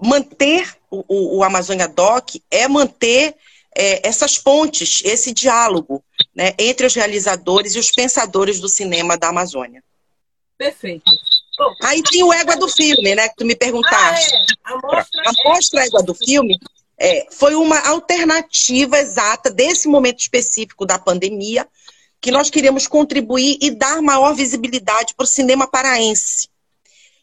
manter 0.00 0.74
o, 0.90 1.38
o 1.38 1.44
Amazônia 1.44 1.86
Doc 1.86 2.30
é 2.50 2.66
manter 2.66 3.34
é, 3.76 4.06
essas 4.06 4.38
pontes, 4.38 5.02
esse 5.04 5.32
diálogo 5.32 6.02
né, 6.34 6.54
entre 6.58 6.86
os 6.86 6.94
realizadores 6.94 7.74
e 7.74 7.78
os 7.78 7.90
pensadores 7.90 8.58
do 8.58 8.68
cinema 8.68 9.18
da 9.18 9.28
Amazônia. 9.28 9.82
Perfeito. 10.62 11.10
Bom, 11.58 11.74
Aí 11.82 12.00
tem 12.04 12.22
o 12.22 12.32
Égua 12.32 12.56
do 12.56 12.68
filme, 12.68 13.16
né? 13.16 13.28
Que 13.28 13.36
tu 13.36 13.44
me 13.44 13.56
perguntaste. 13.56 14.32
Ah, 14.64 14.70
é. 14.70 14.74
A 14.74 14.78
mostra, 14.78 15.22
a 15.26 15.48
mostra 15.48 15.84
Égua 15.84 16.02
do 16.04 16.14
filme 16.14 16.56
é, 16.96 17.26
foi 17.32 17.56
uma 17.56 17.80
alternativa 17.88 18.96
exata 18.96 19.50
desse 19.50 19.88
momento 19.88 20.20
específico 20.20 20.86
da 20.86 21.00
pandemia, 21.00 21.66
que 22.20 22.30
nós 22.30 22.48
queríamos 22.48 22.86
contribuir 22.86 23.58
e 23.60 23.72
dar 23.72 24.00
maior 24.00 24.34
visibilidade 24.34 25.14
para 25.16 25.24
o 25.24 25.26
cinema 25.26 25.66
paraense. 25.66 26.48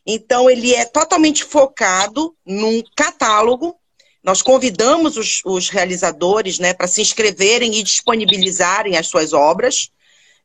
Então, 0.05 0.49
ele 0.49 0.75
é 0.75 0.83
totalmente 0.83 1.45
focado 1.45 2.35
num 2.45 2.83
catálogo. 2.93 3.77
Nós 4.21 4.41
convidamos 4.41 5.15
os, 5.15 5.41
os 5.45 5.69
realizadores 5.69 6.59
né, 6.59 6.73
para 6.73 6.87
se 6.87 7.01
inscreverem 7.01 7.75
e 7.75 7.83
disponibilizarem 7.83 8.97
as 8.97 9.07
suas 9.07 9.31
obras, 9.31 9.91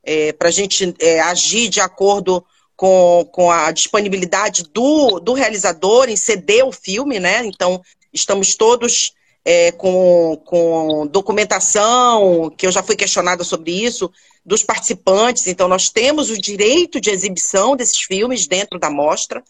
é, 0.04 0.32
para 0.32 0.48
a 0.48 0.52
gente 0.52 0.94
é, 1.00 1.18
agir 1.20 1.68
de 1.68 1.80
acordo 1.80 2.44
com, 2.76 3.28
com 3.32 3.50
a 3.50 3.70
disponibilidade 3.70 4.64
do, 4.72 5.20
do 5.20 5.32
realizador 5.32 6.08
em 6.08 6.16
ceder 6.16 6.66
o 6.66 6.72
filme, 6.72 7.20
né? 7.20 7.44
Então, 7.44 7.80
estamos 8.12 8.54
todos 8.54 9.12
é, 9.44 9.72
com, 9.72 10.40
com 10.44 11.06
documentação, 11.06 12.50
que 12.56 12.66
eu 12.66 12.72
já 12.72 12.82
fui 12.82 12.96
questionada 12.96 13.44
sobre 13.44 13.72
isso, 13.72 14.10
dos 14.44 14.62
participantes. 14.62 15.46
Então, 15.46 15.68
nós 15.68 15.90
temos 15.90 16.30
o 16.30 16.40
direito 16.40 17.00
de 17.00 17.10
exibição 17.10 17.76
desses 17.76 18.00
filmes 18.00 18.46
dentro 18.46 18.78
da 18.78 18.90
mostra, 18.90 19.42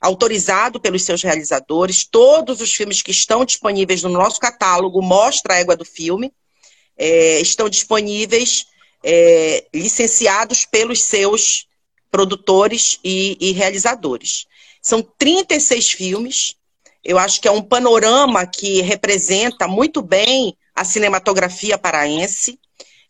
autorizado 0.00 0.80
pelos 0.80 1.02
seus 1.02 1.22
realizadores. 1.22 2.04
Todos 2.04 2.60
os 2.60 2.72
filmes 2.72 3.02
que 3.02 3.10
estão 3.10 3.44
disponíveis 3.44 4.02
no 4.02 4.08
nosso 4.08 4.38
catálogo, 4.38 5.02
Mostra 5.02 5.54
a 5.54 5.58
Égua 5.58 5.76
do 5.76 5.84
Filme, 5.84 6.32
é, 6.96 7.40
estão 7.40 7.68
disponíveis, 7.68 8.66
é, 9.02 9.64
licenciados 9.74 10.64
pelos 10.64 11.02
seus 11.02 11.66
produtores 12.12 13.00
e, 13.02 13.36
e 13.40 13.52
realizadores. 13.52 14.46
São 14.80 15.02
36 15.18 15.90
filmes. 15.90 16.54
Eu 17.02 17.18
acho 17.18 17.40
que 17.40 17.48
é 17.48 17.50
um 17.50 17.62
panorama 17.62 18.46
que 18.46 18.82
representa 18.82 19.66
muito 19.66 20.02
bem 20.02 20.56
a 20.74 20.84
cinematografia 20.84 21.78
paraense, 21.78 22.60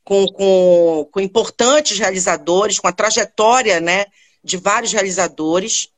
com, 0.04 0.26
com, 0.28 1.09
com 1.11 1.21
importantes 1.21 1.99
realizadores, 1.99 2.78
com 2.78 2.88
a 2.88 2.92
trajetória 2.92 3.80
né, 3.80 4.06
de 4.42 4.56
vários 4.56 4.92
realizadores. 4.92 5.88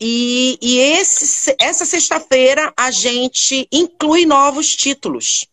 E, 0.00 0.58
e 0.60 0.78
esse, 0.78 1.54
essa 1.60 1.86
sexta-feira 1.86 2.72
a 2.76 2.90
gente 2.90 3.68
inclui 3.72 4.26
novos 4.26 4.74
títulos. 4.74 5.46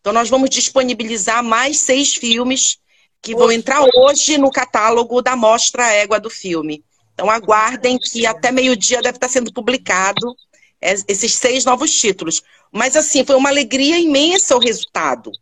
Então, 0.00 0.12
nós 0.12 0.28
vamos 0.28 0.50
disponibilizar 0.50 1.42
mais 1.42 1.78
seis 1.78 2.14
filmes 2.14 2.78
que 3.24 3.34
vão 3.34 3.50
entrar 3.50 3.82
hoje 3.96 4.36
no 4.36 4.50
catálogo 4.50 5.22
da 5.22 5.34
Mostra 5.34 5.90
Égua 5.90 6.20
do 6.20 6.28
filme. 6.28 6.84
Então 7.14 7.30
aguardem 7.30 7.98
que 7.98 8.26
até 8.26 8.52
meio-dia 8.52 9.00
deve 9.00 9.16
estar 9.16 9.28
sendo 9.28 9.50
publicado 9.50 10.36
esses 10.80 11.32
seis 11.34 11.64
novos 11.64 11.90
títulos. 11.90 12.42
Mas 12.70 12.94
assim, 12.94 13.24
foi 13.24 13.34
uma 13.34 13.48
alegria 13.48 13.98
imensa 13.98 14.54
o 14.54 14.60
resultado. 14.60 15.32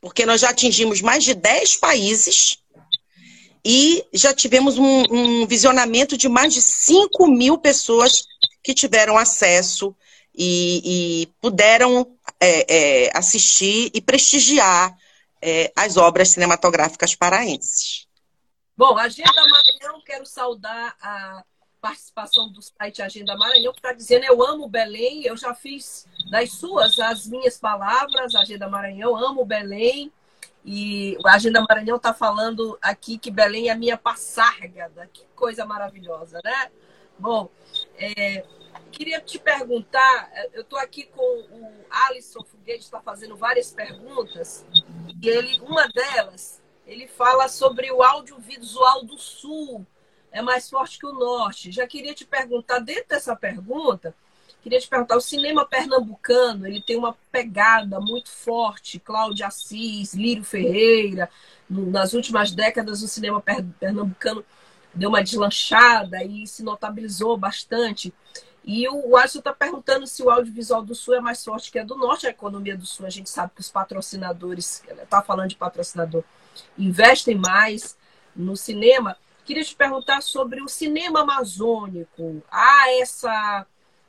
Porque 0.00 0.26
nós 0.26 0.40
já 0.40 0.50
atingimos 0.50 1.00
mais 1.00 1.22
de 1.22 1.32
10 1.32 1.76
países 1.76 2.58
e 3.64 4.04
já 4.12 4.34
tivemos 4.34 4.76
um, 4.76 5.04
um 5.08 5.46
visionamento 5.46 6.16
de 6.16 6.28
mais 6.28 6.52
de 6.52 6.60
5 6.60 7.28
mil 7.28 7.56
pessoas 7.56 8.24
que 8.64 8.74
tiveram 8.74 9.16
acesso 9.16 9.94
e, 10.36 10.82
e 10.84 11.26
puderam 11.40 12.06
é, 12.40 13.06
é, 13.06 13.10
assistir 13.14 13.90
e 13.94 14.00
prestigiar 14.00 14.96
é, 15.46 15.72
as 15.76 15.96
obras 15.96 16.30
cinematográficas 16.30 17.14
paraenses. 17.14 18.08
Bom, 18.76 18.98
Agenda 18.98 19.32
Maranhão, 19.32 20.02
quero 20.04 20.26
saudar 20.26 20.96
a 21.00 21.44
participação 21.80 22.52
do 22.52 22.60
site 22.60 23.00
Agenda 23.00 23.36
Maranhão, 23.36 23.72
que 23.72 23.78
está 23.78 23.92
dizendo 23.92 24.24
eu 24.24 24.44
amo 24.44 24.68
Belém, 24.68 25.22
eu 25.22 25.36
já 25.36 25.54
fiz 25.54 26.04
das 26.32 26.50
suas 26.50 26.98
as 26.98 27.28
minhas 27.28 27.56
palavras, 27.56 28.34
Agenda 28.34 28.68
Maranhão, 28.68 29.16
amo 29.16 29.44
Belém, 29.44 30.12
e 30.64 31.16
a 31.24 31.34
Agenda 31.34 31.64
Maranhão 31.66 31.96
está 31.96 32.12
falando 32.12 32.76
aqui 32.82 33.16
que 33.16 33.30
Belém 33.30 33.68
é 33.68 33.72
a 33.72 33.76
minha 33.76 33.96
passárgada, 33.96 35.08
que 35.12 35.24
coisa 35.36 35.64
maravilhosa, 35.64 36.40
né? 36.42 36.72
Bom, 37.16 37.48
é, 37.96 38.44
queria 38.90 39.20
te 39.20 39.38
perguntar, 39.38 40.28
eu 40.52 40.62
estou 40.62 40.78
aqui 40.78 41.04
com 41.04 41.22
o 41.22 41.72
Alisson 41.88 42.42
Foguete, 42.42 42.84
está 42.84 43.00
fazendo 43.00 43.36
várias 43.36 43.70
perguntas, 43.70 44.66
e 45.20 45.28
ele, 45.28 45.60
uma 45.60 45.88
delas, 45.88 46.62
ele 46.86 47.08
fala 47.08 47.48
sobre 47.48 47.90
o 47.90 48.02
audiovisual 48.02 49.04
do 49.04 49.18
Sul, 49.18 49.86
é 50.30 50.42
mais 50.42 50.68
forte 50.68 50.98
que 50.98 51.06
o 51.06 51.12
Norte. 51.12 51.72
Já 51.72 51.86
queria 51.86 52.14
te 52.14 52.24
perguntar, 52.24 52.78
dentro 52.80 53.08
dessa 53.08 53.34
pergunta, 53.34 54.14
queria 54.62 54.78
te 54.78 54.88
perguntar, 54.88 55.16
o 55.16 55.20
cinema 55.20 55.64
pernambucano, 55.64 56.66
ele 56.66 56.82
tem 56.82 56.96
uma 56.96 57.16
pegada 57.30 58.00
muito 58.00 58.30
forte, 58.30 58.98
Cláudio 58.98 59.46
Assis, 59.46 60.12
Lírio 60.12 60.44
Ferreira, 60.44 61.30
nas 61.68 62.12
últimas 62.12 62.52
décadas 62.52 63.02
o 63.02 63.08
cinema 63.08 63.40
pernambucano 63.40 64.44
deu 64.94 65.08
uma 65.08 65.22
deslanchada 65.22 66.22
e 66.24 66.46
se 66.46 66.62
notabilizou 66.62 67.36
bastante. 67.36 68.12
E 68.66 68.88
o 68.88 69.16
Alisson 69.16 69.38
está 69.38 69.52
perguntando 69.52 70.08
se 70.08 70.20
o 70.24 70.28
audiovisual 70.28 70.82
do 70.82 70.92
Sul 70.92 71.14
é 71.14 71.20
mais 71.20 71.44
forte 71.44 71.70
que 71.70 71.78
a 71.78 71.84
do 71.84 71.96
Norte. 71.96 72.26
A 72.26 72.30
economia 72.30 72.76
do 72.76 72.84
Sul, 72.84 73.06
a 73.06 73.10
gente 73.10 73.30
sabe 73.30 73.52
que 73.54 73.60
os 73.60 73.70
patrocinadores, 73.70 74.82
está 74.90 75.22
falando 75.22 75.50
de 75.50 75.56
patrocinador, 75.56 76.24
investem 76.76 77.36
mais 77.36 77.96
no 78.34 78.56
cinema. 78.56 79.16
Queria 79.44 79.62
te 79.62 79.76
perguntar 79.76 80.20
sobre 80.20 80.60
o 80.60 80.68
cinema 80.68 81.20
amazônico. 81.20 82.42
Há 82.50 82.92
essa 83.00 83.66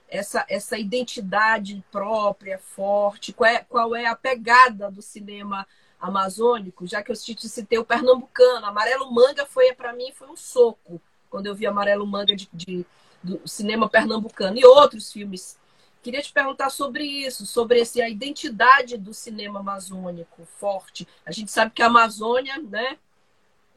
essa, 0.10 0.46
essa 0.50 0.78
identidade 0.78 1.84
própria, 1.92 2.58
forte? 2.58 3.34
Qual 3.34 3.50
é, 3.50 3.60
qual 3.60 3.96
é 3.96 4.08
a 4.08 4.16
pegada 4.16 4.90
do 4.90 5.02
cinema 5.02 5.68
amazônico? 6.00 6.88
Já 6.88 7.04
que 7.04 7.12
eu 7.12 7.16
te 7.16 7.48
citei 7.50 7.78
o 7.78 7.86
pernambucano. 7.86 8.66
Amarelo 8.66 9.12
Manga 9.12 9.46
foi, 9.46 9.74
para 9.74 9.94
mim, 9.94 10.12
foi 10.14 10.30
um 10.30 10.36
soco 10.36 11.02
quando 11.30 11.48
eu 11.48 11.56
vi 11.56 11.68
Amarelo 11.68 12.08
Manga 12.08 12.36
de, 12.36 12.50
de, 12.54 12.86
do 13.24 13.42
cinema 13.46 13.90
pernambucano. 13.90 14.58
E 14.58 14.66
outros 14.66 15.12
filmes. 15.12 15.58
Queria 16.02 16.22
te 16.22 16.32
perguntar 16.32 16.70
sobre 16.70 17.04
isso, 17.04 17.46
sobre 17.46 17.80
esse, 17.82 18.02
a 18.02 18.10
identidade 18.10 18.98
do 18.98 19.14
cinema 19.14 19.60
amazônico 19.60 20.48
forte. 20.60 21.08
A 21.26 21.32
gente 21.32 21.52
sabe 21.52 21.72
que 21.72 21.82
a 21.82 21.88
Amazônia, 21.88 22.58
né, 22.60 22.98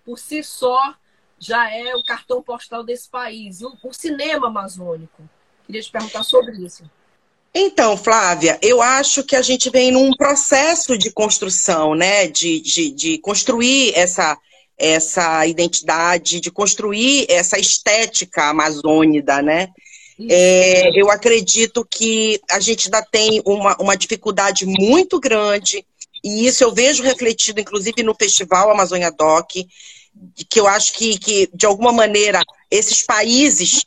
por 0.04 0.18
si 0.18 0.42
só, 0.44 0.94
já 1.38 1.74
é 1.74 1.96
o 1.96 2.04
cartão 2.04 2.42
postal 2.42 2.84
desse 2.84 3.08
país. 3.08 3.62
O, 3.62 3.76
o 3.82 3.92
cinema 3.92 4.46
amazônico. 4.46 5.28
Queria 5.66 5.82
te 5.82 5.90
perguntar 5.90 6.22
sobre 6.22 6.52
isso. 6.64 6.84
Então, 7.52 7.96
Flávia, 7.96 8.58
eu 8.62 8.80
acho 8.80 9.24
que 9.24 9.34
a 9.34 9.42
gente 9.42 9.70
vem 9.70 9.90
num 9.90 10.12
processo 10.12 10.96
de 10.96 11.10
construção, 11.10 11.96
né? 11.96 12.28
De, 12.28 12.60
de, 12.60 12.90
de 12.90 13.18
construir 13.18 13.92
essa, 13.96 14.38
essa 14.80 15.46
identidade, 15.46 16.40
de 16.40 16.50
construir 16.50 17.26
essa 17.28 17.58
estética 17.58 18.48
amazônida, 18.48 19.42
né? 19.42 19.68
É, 20.28 20.90
eu 20.98 21.10
acredito 21.10 21.86
que 21.88 22.40
a 22.50 22.58
gente 22.58 22.86
ainda 22.86 23.02
tem 23.02 23.42
uma, 23.44 23.76
uma 23.78 23.96
dificuldade 23.96 24.64
muito 24.66 25.20
grande, 25.20 25.84
e 26.24 26.46
isso 26.46 26.64
eu 26.64 26.72
vejo 26.72 27.02
refletido, 27.02 27.60
inclusive, 27.60 28.02
no 28.02 28.14
Festival 28.14 28.70
Amazônia 28.70 29.10
Doc, 29.10 29.50
que 30.48 30.60
eu 30.60 30.66
acho 30.66 30.94
que, 30.94 31.18
que, 31.18 31.48
de 31.54 31.66
alguma 31.66 31.92
maneira, 31.92 32.42
esses 32.70 33.02
países 33.02 33.84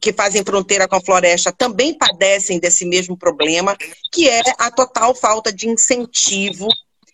que 0.00 0.12
fazem 0.12 0.44
fronteira 0.44 0.86
com 0.86 0.96
a 0.96 1.00
floresta 1.00 1.52
também 1.52 1.94
padecem 1.94 2.60
desse 2.60 2.84
mesmo 2.84 3.16
problema, 3.16 3.76
que 4.12 4.28
é 4.28 4.42
a 4.58 4.70
total 4.70 5.14
falta 5.14 5.52
de 5.52 5.68
incentivo 5.68 6.68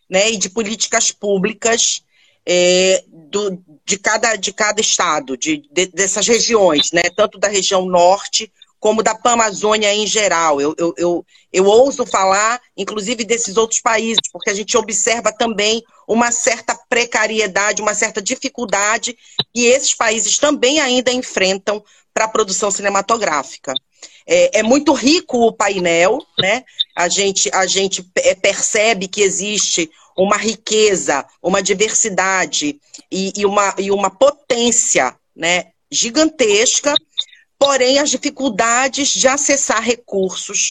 né, 0.08 0.30
e 0.30 0.36
de 0.36 0.50
políticas 0.50 1.10
públicas 1.10 2.03
é, 2.46 3.04
do, 3.06 3.58
de, 3.84 3.98
cada, 3.98 4.36
de 4.36 4.52
cada 4.52 4.80
estado, 4.80 5.36
de, 5.36 5.62
de, 5.70 5.86
dessas 5.86 6.26
regiões, 6.26 6.90
né, 6.92 7.02
tanto 7.16 7.38
da 7.38 7.48
região 7.48 7.86
norte 7.86 8.52
como 8.84 9.02
da 9.02 9.18
Amazônia 9.24 9.94
em 9.94 10.06
geral. 10.06 10.60
Eu, 10.60 10.74
eu, 10.76 10.94
eu, 10.98 11.26
eu 11.50 11.64
ouso 11.64 12.04
falar, 12.04 12.60
inclusive, 12.76 13.24
desses 13.24 13.56
outros 13.56 13.80
países, 13.80 14.28
porque 14.30 14.50
a 14.50 14.54
gente 14.54 14.76
observa 14.76 15.32
também 15.32 15.82
uma 16.06 16.30
certa 16.30 16.78
precariedade, 16.86 17.80
uma 17.80 17.94
certa 17.94 18.20
dificuldade 18.20 19.16
que 19.54 19.64
esses 19.64 19.94
países 19.94 20.36
também 20.36 20.80
ainda 20.80 21.10
enfrentam 21.10 21.82
para 22.12 22.26
a 22.26 22.28
produção 22.28 22.70
cinematográfica. 22.70 23.72
É, 24.26 24.60
é, 24.60 24.62
muito 24.62 24.92
rico 24.92 25.46
o 25.46 25.52
painel, 25.52 26.18
né? 26.38 26.64
A 26.96 27.08
gente, 27.08 27.50
a 27.52 27.66
gente 27.66 28.04
é, 28.16 28.34
percebe 28.34 29.08
que 29.08 29.22
existe 29.22 29.90
uma 30.16 30.36
riqueza, 30.36 31.26
uma 31.42 31.62
diversidade 31.62 32.80
e, 33.10 33.32
e, 33.36 33.44
uma, 33.44 33.74
e 33.78 33.90
uma 33.90 34.10
potência 34.10 35.14
né, 35.34 35.66
gigantesca 35.90 36.94
porém 37.58 37.98
as 37.98 38.10
dificuldades 38.10 39.08
de 39.08 39.26
acessar 39.26 39.82
recursos 39.82 40.70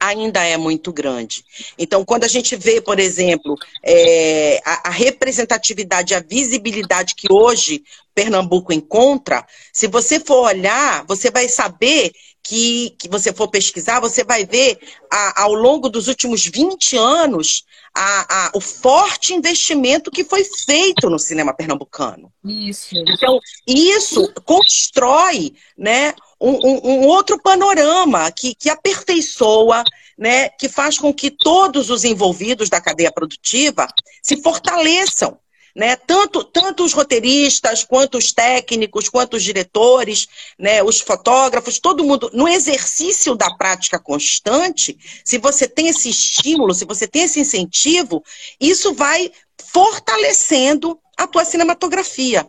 ainda 0.00 0.42
é 0.42 0.56
muito 0.56 0.92
grande. 0.92 1.44
Então, 1.78 2.04
quando 2.04 2.24
a 2.24 2.28
gente 2.28 2.56
vê, 2.56 2.80
por 2.80 2.98
exemplo, 2.98 3.54
é, 3.84 4.60
a, 4.64 4.88
a, 4.88 4.90
representatividade, 4.90 6.14
a 6.14 6.20
visibilidade 6.20 7.14
que 7.14 7.30
hoje 7.30 7.84
Pernambuco 8.14 8.72
encontra, 8.72 9.46
se 9.72 9.86
você 9.86 10.18
for 10.18 10.46
olhar, 10.46 11.04
você 11.06 11.30
vai 11.30 11.48
saber 11.48 12.12
que, 12.42 12.96
que 12.98 13.08
você 13.08 13.32
for 13.32 13.48
pesquisar, 13.48 14.00
você 14.00 14.24
vai 14.24 14.46
ver 14.46 14.78
a, 15.12 15.42
ao 15.42 15.52
longo 15.52 15.88
dos 15.88 16.08
últimos 16.08 16.44
20 16.46 16.96
anos 16.96 17.64
a, 17.94 18.46
a, 18.46 18.50
o 18.54 18.60
forte 18.60 19.34
investimento 19.34 20.10
que 20.10 20.24
foi 20.24 20.44
feito 20.44 21.10
no 21.10 21.18
cinema 21.18 21.52
pernambucano. 21.54 22.32
Isso. 22.44 22.96
Então, 22.96 23.38
isso 23.66 24.32
constrói 24.44 25.52
né, 25.76 26.14
um, 26.40 26.80
um, 26.88 27.06
outro 27.06 27.40
panorama 27.40 28.30
que, 28.32 28.54
que 28.54 28.70
aperfeiçoa, 28.70 29.84
né, 30.16 30.48
que 30.50 30.68
faz 30.68 30.98
com 30.98 31.12
que 31.12 31.30
todos 31.30 31.90
os 31.90 32.04
envolvidos 32.04 32.68
da 32.68 32.80
cadeia 32.80 33.12
produtiva 33.12 33.86
se 34.22 34.36
fortaleçam 34.36 35.38
né? 35.74 35.96
Tanto, 35.96 36.42
tanto 36.44 36.84
os 36.84 36.92
roteiristas, 36.92 37.84
quanto 37.84 38.18
os 38.18 38.32
técnicos, 38.32 39.08
quanto 39.08 39.36
os 39.36 39.42
diretores, 39.42 40.26
né? 40.58 40.82
os 40.82 41.00
fotógrafos, 41.00 41.78
todo 41.78 42.04
mundo, 42.04 42.30
no 42.32 42.48
exercício 42.48 43.34
da 43.34 43.54
prática 43.54 43.98
constante, 43.98 44.98
se 45.24 45.38
você 45.38 45.68
tem 45.68 45.88
esse 45.88 46.08
estímulo, 46.08 46.74
se 46.74 46.84
você 46.84 47.06
tem 47.06 47.22
esse 47.22 47.40
incentivo, 47.40 48.22
isso 48.60 48.94
vai 48.94 49.30
fortalecendo 49.72 50.98
a 51.16 51.26
tua 51.26 51.44
cinematografia. 51.44 52.46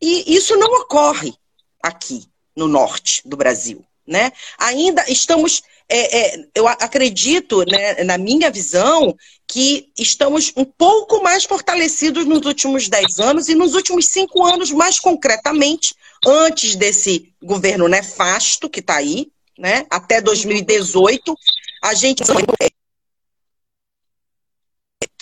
E 0.00 0.34
isso 0.34 0.56
não 0.56 0.80
ocorre 0.80 1.34
aqui 1.82 2.26
no 2.56 2.68
norte 2.68 3.22
do 3.24 3.36
Brasil. 3.36 3.84
Né? 4.06 4.32
Ainda 4.58 5.04
estamos 5.08 5.62
é, 5.88 6.18
é, 6.18 6.46
eu 6.54 6.66
acredito, 6.66 7.62
né, 7.66 8.02
na 8.04 8.16
minha 8.16 8.50
visão, 8.50 9.14
que 9.46 9.90
estamos 9.98 10.52
um 10.56 10.64
pouco 10.64 11.22
mais 11.22 11.44
fortalecidos 11.44 12.24
nos 12.24 12.46
últimos 12.46 12.88
dez 12.88 13.18
anos 13.18 13.48
e 13.48 13.54
nos 13.54 13.74
últimos 13.74 14.06
cinco 14.06 14.44
anos, 14.44 14.70
mais 14.70 14.98
concretamente, 14.98 15.94
antes 16.24 16.74
desse 16.74 17.32
governo 17.42 17.86
nefasto 17.86 18.70
que 18.70 18.80
está 18.80 18.96
aí, 18.96 19.30
né, 19.58 19.86
até 19.90 20.20
2018, 20.20 21.36
a 21.82 21.94
gente 21.94 22.22
é 22.22 22.68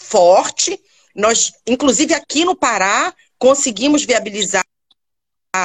forte. 0.01 0.79
Nós, 1.15 1.53
inclusive 1.67 2.15
aqui 2.15 2.45
no 2.45 2.55
Pará, 2.55 3.13
conseguimos 3.39 4.05
viabilizar. 4.05 4.65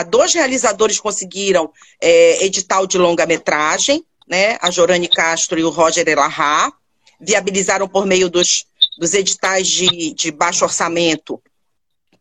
Dois 0.10 0.34
realizadores 0.34 1.00
conseguiram 1.00 1.72
é, 2.02 2.44
edital 2.44 2.86
de 2.86 2.98
longa-metragem, 2.98 4.06
né, 4.28 4.58
a 4.62 4.70
Jorane 4.70 5.08
Castro 5.08 5.58
e 5.58 5.64
o 5.64 5.70
Roger 5.70 6.06
Elahá, 6.06 6.74
viabilizaram 7.22 7.88
por 7.88 8.06
meio 8.06 8.30
dos, 8.30 8.66
dos 9.00 9.14
editais 9.14 9.66
de, 9.68 10.14
de 10.14 10.30
baixo 10.30 10.66
orçamento 10.66 11.42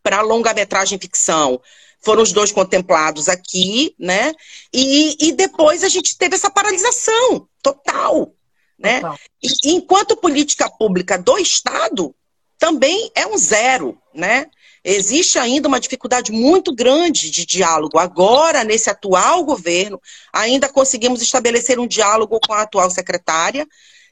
para 0.01 0.23
longa-metragem 0.23 0.97
ficção. 0.97 1.61
Foram 2.01 2.23
os 2.23 2.33
dois 2.33 2.53
contemplados 2.53 3.29
aqui, 3.29 3.93
né? 3.99 4.33
E, 4.73 5.17
e 5.19 5.33
depois 5.33 5.83
a 5.83 5.89
gente 5.89 6.17
teve 6.17 6.37
essa 6.37 6.49
paralisação 6.49 7.49
total, 7.61 8.33
né? 8.79 9.01
Total. 9.01 9.19
E, 9.43 9.73
enquanto 9.73 10.17
política 10.17 10.71
pública 10.71 11.19
do 11.19 11.37
Estado, 11.37 12.15
também 12.57 13.11
é 13.17 13.27
um 13.27 13.37
zero, 13.37 14.01
né? 14.15 14.47
Existe 14.89 15.37
ainda 15.37 15.67
uma 15.67 15.81
dificuldade 15.81 16.31
muito 16.31 16.73
grande 16.73 17.29
de 17.29 17.45
diálogo. 17.45 17.99
Agora, 17.99 18.63
nesse 18.63 18.89
atual 18.89 19.45
governo, 19.45 20.01
ainda 20.33 20.69
conseguimos 20.69 21.21
estabelecer 21.21 21.81
um 21.81 21.89
diálogo 21.89 22.39
com 22.39 22.53
a 22.53 22.63
atual 22.63 22.89
secretária, 22.89 23.67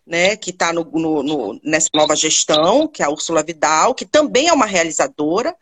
né, 0.05 0.37
que 0.37 0.51
está 0.51 0.73
nessa 1.63 1.89
nova 1.95 2.17
gestão, 2.17 2.89
que 2.89 3.03
é 3.03 3.07
a 3.07 3.11
Úrsula 3.11 3.45
Vidal, 3.45 3.95
que 3.95 4.05
também 4.05 4.49
é 4.49 4.53
uma 4.53 4.67
realizadora. 4.67 5.55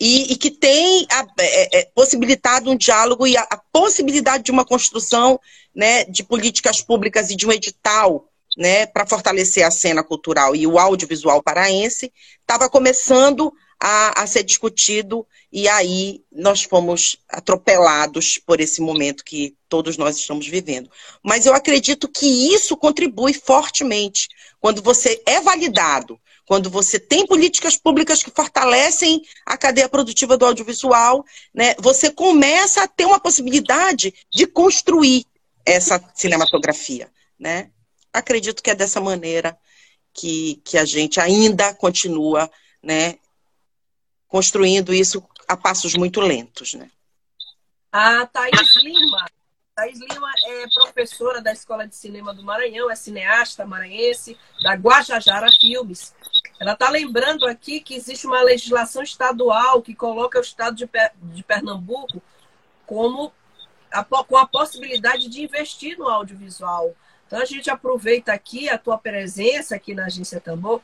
e, 0.00 0.32
e 0.32 0.36
que 0.36 0.50
tem 0.50 1.06
a, 1.10 1.24
é, 1.38 1.78
é, 1.78 1.84
possibilitado 1.94 2.68
um 2.70 2.76
diálogo 2.76 3.26
e 3.28 3.36
a, 3.36 3.42
a, 3.42 3.56
possibilidade 3.72 4.44
de 4.44 4.50
uma 4.50 4.64
construção 4.64 5.40
né, 5.74 6.04
de 6.04 6.24
políticas 6.24 6.80
públicas 6.80 7.30
e 7.30 7.36
de 7.36 7.46
um 7.46 7.52
edital 7.52 8.28
né, 8.56 8.86
para 8.86 9.06
fortalecer 9.06 9.64
a 9.64 9.70
cena 9.70 10.02
cultural 10.02 10.54
e 10.56 10.66
o 10.66 10.78
audiovisual 10.78 11.42
paraense, 11.42 12.12
estava 12.40 12.68
começando 12.68 13.52
a, 13.80 14.22
a, 14.22 14.26
ser 14.26 14.42
discutido 14.42 15.26
e 15.52 15.68
aí 15.68 16.22
nós 16.32 16.64
fomos 16.64 17.16
atropelados 17.28 18.38
por 18.38 18.60
esse 18.60 18.80
momento 18.80 19.24
que 19.24 19.56
todos 19.68 19.96
nós 19.96 20.16
estamos 20.16 20.46
vivendo. 20.46 20.90
Mas 21.22 21.46
eu 21.46 21.54
acredito 21.54 22.08
que 22.08 22.52
isso 22.52 22.76
contribui 22.76 23.32
fortemente 23.32 24.28
quando 24.60 24.82
você 24.82 25.22
é 25.24 25.40
validado, 25.40 26.18
quando 26.44 26.70
você 26.70 26.98
tem 26.98 27.26
políticas 27.26 27.76
públicas 27.76 28.22
que 28.22 28.30
fortalecem 28.30 29.22
a 29.44 29.56
cadeia 29.56 29.88
produtiva 29.88 30.36
do 30.36 30.46
audiovisual, 30.46 31.24
né, 31.54 31.74
você 31.78 32.10
começa 32.10 32.82
a 32.82 32.88
ter 32.88 33.04
uma 33.04 33.20
possibilidade 33.20 34.14
de 34.30 34.46
construir 34.46 35.26
essa 35.64 36.02
cinematografia, 36.14 37.10
né? 37.38 37.70
Acredito 38.10 38.62
que 38.62 38.70
é 38.70 38.74
dessa 38.74 38.98
maneira 38.98 39.58
que, 40.14 40.60
que 40.64 40.78
a 40.78 40.86
gente 40.86 41.20
ainda 41.20 41.74
continua, 41.74 42.50
né, 42.82 43.16
construindo 44.28 44.92
isso 44.92 45.26
a 45.48 45.56
passos 45.56 45.94
muito 45.94 46.20
lentos, 46.20 46.74
né? 46.74 46.90
A 47.90 48.26
Thaís 48.26 48.74
Lima. 48.76 49.26
Thaís 49.74 49.98
Lima 49.98 50.30
é 50.44 50.66
professora 50.68 51.40
da 51.40 51.52
Escola 51.52 51.86
de 51.86 51.96
Cinema 51.96 52.34
do 52.34 52.42
Maranhão, 52.42 52.90
é 52.90 52.96
cineasta 52.96 53.64
maranhense, 53.64 54.36
da 54.62 54.74
Guajajara 54.74 55.48
Filmes. 55.58 56.14
Ela 56.60 56.72
está 56.72 56.90
lembrando 56.90 57.46
aqui 57.46 57.80
que 57.80 57.94
existe 57.94 58.26
uma 58.26 58.42
legislação 58.42 59.02
estadual 59.02 59.80
que 59.80 59.94
coloca 59.94 60.38
o 60.38 60.42
estado 60.42 60.76
de, 60.76 60.88
de 61.32 61.42
Pernambuco 61.42 62.20
como 62.84 63.32
a, 63.90 64.04
com 64.04 64.36
a 64.36 64.46
possibilidade 64.46 65.28
de 65.28 65.42
investir 65.42 65.96
no 65.96 66.08
audiovisual. 66.08 66.94
Então 67.26 67.40
a 67.40 67.44
gente 67.44 67.70
aproveita 67.70 68.32
aqui 68.32 68.68
a 68.68 68.76
tua 68.76 68.98
presença 68.98 69.76
aqui 69.76 69.94
na 69.94 70.06
Agência 70.06 70.40
Tambor 70.40 70.82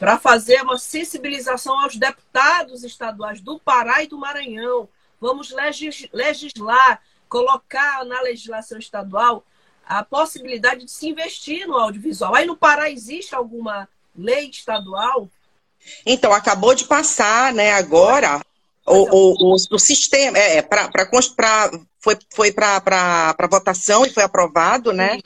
para 0.00 0.18
fazer 0.18 0.62
uma 0.62 0.78
sensibilização 0.78 1.78
aos 1.78 1.94
deputados 1.94 2.82
estaduais 2.82 3.42
do 3.42 3.60
Pará 3.60 4.02
e 4.02 4.06
do 4.06 4.16
Maranhão. 4.16 4.88
Vamos 5.20 5.54
legislar, 6.10 7.02
colocar 7.28 8.02
na 8.06 8.22
legislação 8.22 8.78
estadual 8.78 9.44
a 9.86 10.02
possibilidade 10.02 10.86
de 10.86 10.90
se 10.90 11.06
investir 11.06 11.68
no 11.68 11.76
audiovisual. 11.76 12.34
Aí 12.34 12.46
no 12.46 12.56
Pará 12.56 12.90
existe 12.90 13.34
alguma 13.34 13.86
lei 14.16 14.48
estadual? 14.48 15.28
Então, 16.06 16.32
acabou 16.32 16.74
de 16.74 16.84
passar, 16.84 17.52
né, 17.52 17.72
agora, 17.72 18.40
o, 18.86 18.94
o, 18.94 19.52
o, 19.52 19.56
o, 19.70 19.78
sistema, 19.78 20.38
é, 20.38 20.56
é 20.56 20.62
pra, 20.62 20.88
pra, 20.88 21.06
pra, 21.36 21.70
foi, 21.98 22.18
foi 22.34 22.52
para 22.52 23.36
votação 23.50 24.06
e 24.06 24.10
foi 24.10 24.22
aprovado, 24.22 24.94
né? 24.94 25.18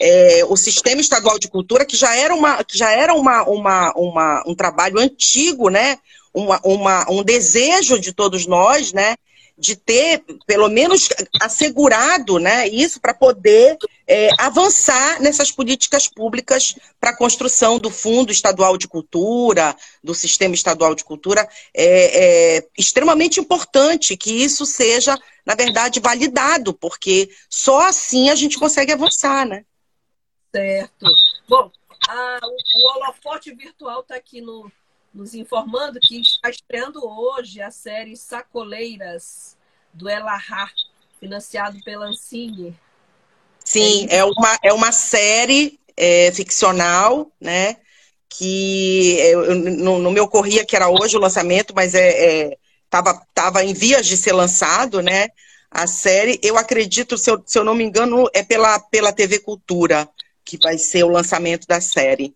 É, 0.00 0.44
o 0.48 0.56
Sistema 0.56 1.00
Estadual 1.00 1.38
de 1.38 1.48
Cultura, 1.48 1.84
que 1.84 1.96
já 1.96 2.14
era, 2.14 2.34
uma, 2.34 2.62
que 2.62 2.76
já 2.76 2.90
era 2.90 3.14
uma, 3.14 3.42
uma, 3.44 3.92
uma 3.96 4.44
um 4.46 4.54
trabalho 4.54 4.98
antigo, 4.98 5.68
né? 5.68 5.98
Uma, 6.34 6.60
uma, 6.64 7.10
um 7.10 7.22
desejo 7.22 7.98
de 7.98 8.12
todos 8.12 8.46
nós, 8.46 8.92
né? 8.92 9.14
de 9.58 9.74
ter, 9.74 10.22
pelo 10.46 10.68
menos, 10.68 11.08
assegurado 11.40 12.38
né, 12.38 12.68
isso 12.68 13.00
para 13.00 13.14
poder 13.14 13.78
é, 14.06 14.28
avançar 14.38 15.20
nessas 15.20 15.50
políticas 15.50 16.06
públicas 16.06 16.74
para 17.00 17.10
a 17.10 17.16
construção 17.16 17.78
do 17.78 17.90
Fundo 17.90 18.30
Estadual 18.30 18.76
de 18.76 18.86
Cultura, 18.86 19.74
do 20.04 20.14
Sistema 20.14 20.54
Estadual 20.54 20.94
de 20.94 21.04
Cultura. 21.04 21.48
É, 21.74 22.58
é 22.58 22.66
extremamente 22.76 23.40
importante 23.40 24.16
que 24.16 24.30
isso 24.30 24.66
seja, 24.66 25.18
na 25.44 25.54
verdade, 25.54 26.00
validado, 26.00 26.74
porque 26.74 27.30
só 27.48 27.88
assim 27.88 28.28
a 28.28 28.34
gente 28.34 28.58
consegue 28.58 28.92
avançar, 28.92 29.46
né? 29.46 29.64
Certo. 30.56 31.06
Bom, 31.46 31.70
a, 32.08 32.38
o, 32.42 32.86
holofote 32.86 33.54
virtual 33.54 34.00
está 34.00 34.14
aqui 34.14 34.40
no, 34.40 34.72
nos 35.12 35.34
informando 35.34 36.00
que 36.00 36.18
está 36.18 36.48
estreando 36.48 37.06
hoje 37.06 37.60
a 37.60 37.70
série 37.70 38.16
Sacoleiras, 38.16 39.54
do 39.92 40.08
Elahá, 40.08 40.70
financiado 41.20 41.78
pela 41.84 42.06
Ancine. 42.06 42.74
Sim, 43.62 44.06
é, 44.08 44.16
é 44.16 44.24
uma, 44.24 44.58
é 44.62 44.72
uma 44.72 44.92
série 44.92 45.78
é, 45.94 46.32
ficcional, 46.32 47.30
né? 47.38 47.76
Que 48.30 49.18
eu, 49.20 50.10
meu 50.10 50.26
corria 50.26 50.64
que 50.64 50.74
era 50.74 50.88
hoje 50.88 51.18
o 51.18 51.20
lançamento, 51.20 51.74
mas 51.74 51.94
é, 51.94 52.48
é 52.48 52.58
tava, 52.88 53.26
tava 53.34 53.62
em 53.62 53.74
vias 53.74 54.06
de 54.06 54.16
ser 54.16 54.32
lançado, 54.32 55.02
né? 55.02 55.28
A 55.70 55.86
série, 55.86 56.40
eu 56.42 56.56
acredito, 56.56 57.18
se 57.18 57.30
eu, 57.30 57.42
se 57.44 57.58
eu 57.58 57.64
não 57.64 57.74
me 57.74 57.84
engano, 57.84 58.26
é 58.32 58.42
pela, 58.42 58.78
pela 58.78 59.12
TV 59.12 59.38
Cultura 59.38 60.08
que 60.46 60.56
vai 60.56 60.78
ser 60.78 61.04
o 61.04 61.10
lançamento 61.10 61.66
da 61.66 61.80
série. 61.80 62.32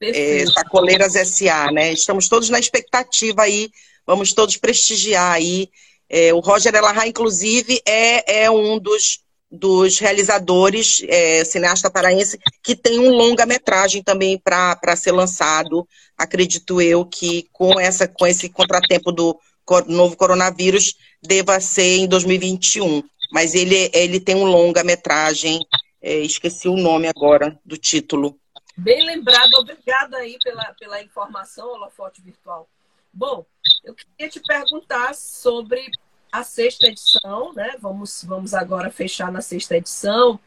É, 0.00 0.44
Sacoleiras 0.46 1.14
S.A., 1.14 1.70
né? 1.70 1.92
Estamos 1.92 2.28
todos 2.28 2.48
na 2.48 2.58
expectativa 2.58 3.42
aí, 3.42 3.70
vamos 4.06 4.32
todos 4.32 4.56
prestigiar 4.56 5.32
aí. 5.32 5.68
É, 6.08 6.32
o 6.32 6.40
Roger 6.40 6.74
Elahá, 6.74 7.06
inclusive, 7.06 7.80
é, 7.86 8.44
é 8.44 8.50
um 8.50 8.78
dos, 8.78 9.20
dos 9.50 9.98
realizadores, 9.98 11.02
é, 11.06 11.44
cineasta 11.44 11.90
paraense, 11.90 12.38
que 12.62 12.74
tem 12.74 12.98
um 12.98 13.10
longa-metragem 13.10 14.02
também 14.02 14.38
para 14.38 14.96
ser 14.96 15.12
lançado. 15.12 15.86
Acredito 16.16 16.80
eu 16.80 17.04
que 17.04 17.46
com, 17.52 17.78
essa, 17.78 18.08
com 18.08 18.26
esse 18.26 18.48
contratempo 18.48 19.12
do 19.12 19.38
novo 19.86 20.16
coronavírus, 20.16 20.94
deva 21.22 21.60
ser 21.60 21.98
em 21.98 22.06
2021. 22.06 23.02
Mas 23.32 23.54
ele, 23.54 23.90
ele 23.92 24.20
tem 24.20 24.34
um 24.34 24.44
longa-metragem 24.44 25.60
é, 26.04 26.18
esqueci 26.18 26.68
o 26.68 26.76
nome 26.76 27.08
agora 27.08 27.58
do 27.64 27.78
título. 27.78 28.38
Bem 28.76 29.06
lembrado, 29.06 29.54
obrigada 29.54 30.18
aí 30.18 30.36
pela, 30.44 30.74
pela 30.74 31.02
informação, 31.02 31.66
Holofote 31.68 32.20
Virtual. 32.20 32.68
Bom, 33.10 33.46
eu 33.82 33.94
queria 33.94 34.28
te 34.28 34.38
perguntar 34.40 35.14
sobre 35.14 35.90
a 36.30 36.44
sexta 36.44 36.88
edição, 36.88 37.54
né? 37.54 37.76
Vamos, 37.80 38.22
vamos 38.24 38.52
agora 38.52 38.90
fechar 38.90 39.32
na 39.32 39.40
sexta 39.40 39.78
edição. 39.78 40.38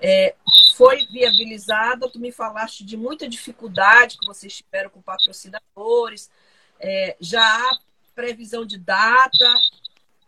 É, 0.00 0.34
foi 0.76 1.06
viabilizada, 1.06 2.10
tu 2.10 2.18
me 2.18 2.32
falaste 2.32 2.84
de 2.84 2.96
muita 2.96 3.28
dificuldade 3.28 4.18
que 4.18 4.26
vocês 4.26 4.56
tiveram 4.56 4.90
com 4.90 5.00
patrocinadores. 5.00 6.28
É, 6.80 7.16
já 7.20 7.44
há 7.44 7.78
previsão 8.12 8.66
de 8.66 8.76
data 8.76 9.54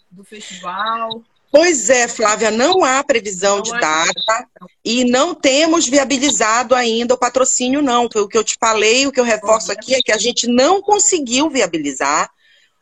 do 0.09 0.23
festival? 0.23 1.25
Pois 1.51 1.89
é, 1.89 2.07
Flávia, 2.07 2.51
não 2.51 2.85
há 2.85 3.03
previsão 3.03 3.63
de 3.63 3.71
data 3.81 4.47
e 4.85 5.05
não 5.05 5.35
temos 5.35 5.89
viabilizado 5.89 6.75
ainda 6.75 7.15
o 7.15 7.19
patrocínio, 7.19 7.81
não. 7.81 8.09
Foi 8.13 8.23
o 8.23 8.29
que 8.29 8.37
eu 8.37 8.45
te 8.45 8.57
falei, 8.61 9.07
o 9.07 9.13
que 9.13 9.19
eu 9.19 9.25
reforço 9.25 9.73
aqui 9.73 9.95
é 9.95 10.01
que 10.05 10.13
a 10.13 10.19
gente 10.19 10.47
não 10.47 10.83
conseguiu 10.83 11.49
viabilizar 11.49 12.31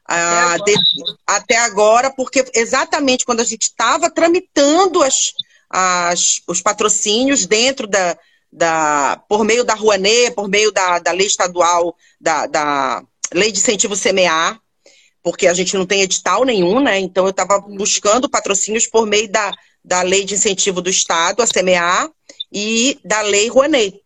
ah, 0.08 0.54
até, 0.54 0.72
agora. 0.72 0.84
De, 0.84 1.16
até 1.26 1.56
agora, 1.58 2.10
porque 2.14 2.44
exatamente 2.54 3.24
quando 3.24 3.40
a 3.40 3.44
gente 3.44 3.62
estava 3.62 4.10
tramitando 4.10 5.02
as, 5.02 5.32
as, 5.70 6.40
os 6.46 6.60
patrocínios 6.60 7.46
dentro 7.46 7.86
da, 7.86 8.18
da. 8.52 9.22
por 9.28 9.44
meio 9.44 9.62
da 9.62 9.74
Rouanet, 9.74 10.34
por 10.34 10.48
meio 10.48 10.72
da, 10.72 10.98
da 10.98 11.12
lei 11.12 11.26
estadual, 11.26 11.96
da, 12.20 12.46
da 12.46 13.02
lei 13.32 13.52
de 13.52 13.58
incentivo 13.58 13.94
semear, 13.94 14.60
porque 15.26 15.48
a 15.48 15.54
gente 15.54 15.76
não 15.76 15.84
tem 15.84 16.02
edital 16.02 16.44
nenhum, 16.44 16.78
né? 16.78 17.00
Então 17.00 17.24
eu 17.24 17.30
estava 17.30 17.58
buscando 17.58 18.30
patrocínios 18.30 18.86
por 18.86 19.04
meio 19.04 19.28
da, 19.28 19.52
da 19.84 20.00
lei 20.02 20.24
de 20.24 20.34
incentivo 20.34 20.80
do 20.80 20.88
Estado, 20.88 21.42
a 21.42 21.46
CMA, 21.48 22.12
e 22.52 22.96
da 23.04 23.22
lei 23.22 23.48
Rouanet. 23.48 24.00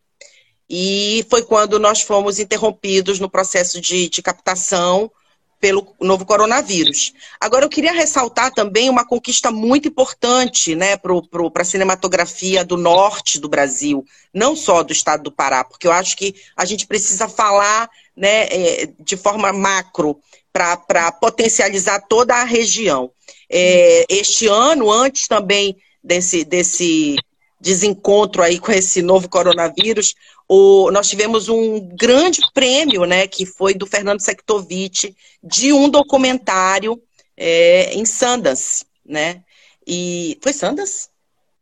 E 0.66 1.22
foi 1.28 1.42
quando 1.42 1.78
nós 1.78 2.00
fomos 2.00 2.38
interrompidos 2.38 3.20
no 3.20 3.28
processo 3.28 3.83
de, 3.83 4.09
de 4.09 4.22
captação 4.22 5.12
pelo 5.61 5.94
novo 6.00 6.24
coronavírus. 6.24 7.12
Agora, 7.38 7.66
eu 7.66 7.68
queria 7.68 7.92
ressaltar 7.92 8.50
também 8.54 8.88
uma 8.88 9.06
conquista 9.06 9.50
muito 9.50 9.88
importante 9.88 10.74
né, 10.74 10.96
para 10.96 11.12
a 11.54 11.64
cinematografia 11.64 12.64
do 12.64 12.78
norte 12.78 13.38
do 13.38 13.46
Brasil, 13.46 14.06
não 14.33 14.56
só 14.56 14.83
do 14.83 14.94
estado 14.94 15.24
do 15.24 15.33
Pará, 15.33 15.64
porque 15.64 15.87
eu 15.87 15.92
acho 15.92 16.16
que 16.16 16.35
a 16.56 16.64
gente 16.64 16.87
precisa 16.87 17.28
falar 17.28 17.90
né, 18.16 18.46
é, 18.46 18.88
de 18.98 19.18
forma 19.18 19.52
macro 19.52 20.18
para 20.52 21.12
potencializar 21.12 22.00
toda 22.08 22.34
a 22.34 22.44
região. 22.44 23.10
É, 23.50 24.04
este 24.08 24.46
ano, 24.46 24.90
antes 24.90 25.28
também 25.28 25.76
desse, 26.02 26.44
desse 26.44 27.16
desencontro 27.60 28.42
aí 28.42 28.58
com 28.58 28.72
esse 28.72 29.02
novo 29.02 29.28
coronavírus, 29.28 30.14
o, 30.48 30.90
nós 30.90 31.08
tivemos 31.08 31.48
um 31.48 31.80
grande 31.96 32.40
prêmio, 32.52 33.04
né, 33.04 33.26
que 33.28 33.46
foi 33.46 33.74
do 33.74 33.86
Fernando 33.86 34.20
Sektovic, 34.20 35.14
de 35.42 35.72
um 35.72 35.88
documentário 35.88 37.00
é, 37.36 37.94
em 37.94 38.04
Sundance, 38.04 38.84
né? 39.06 39.42
E 39.86 40.38
foi 40.42 40.52
Sundance? 40.52 41.08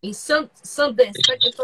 Em 0.03 0.13
Sundance? 0.13 1.21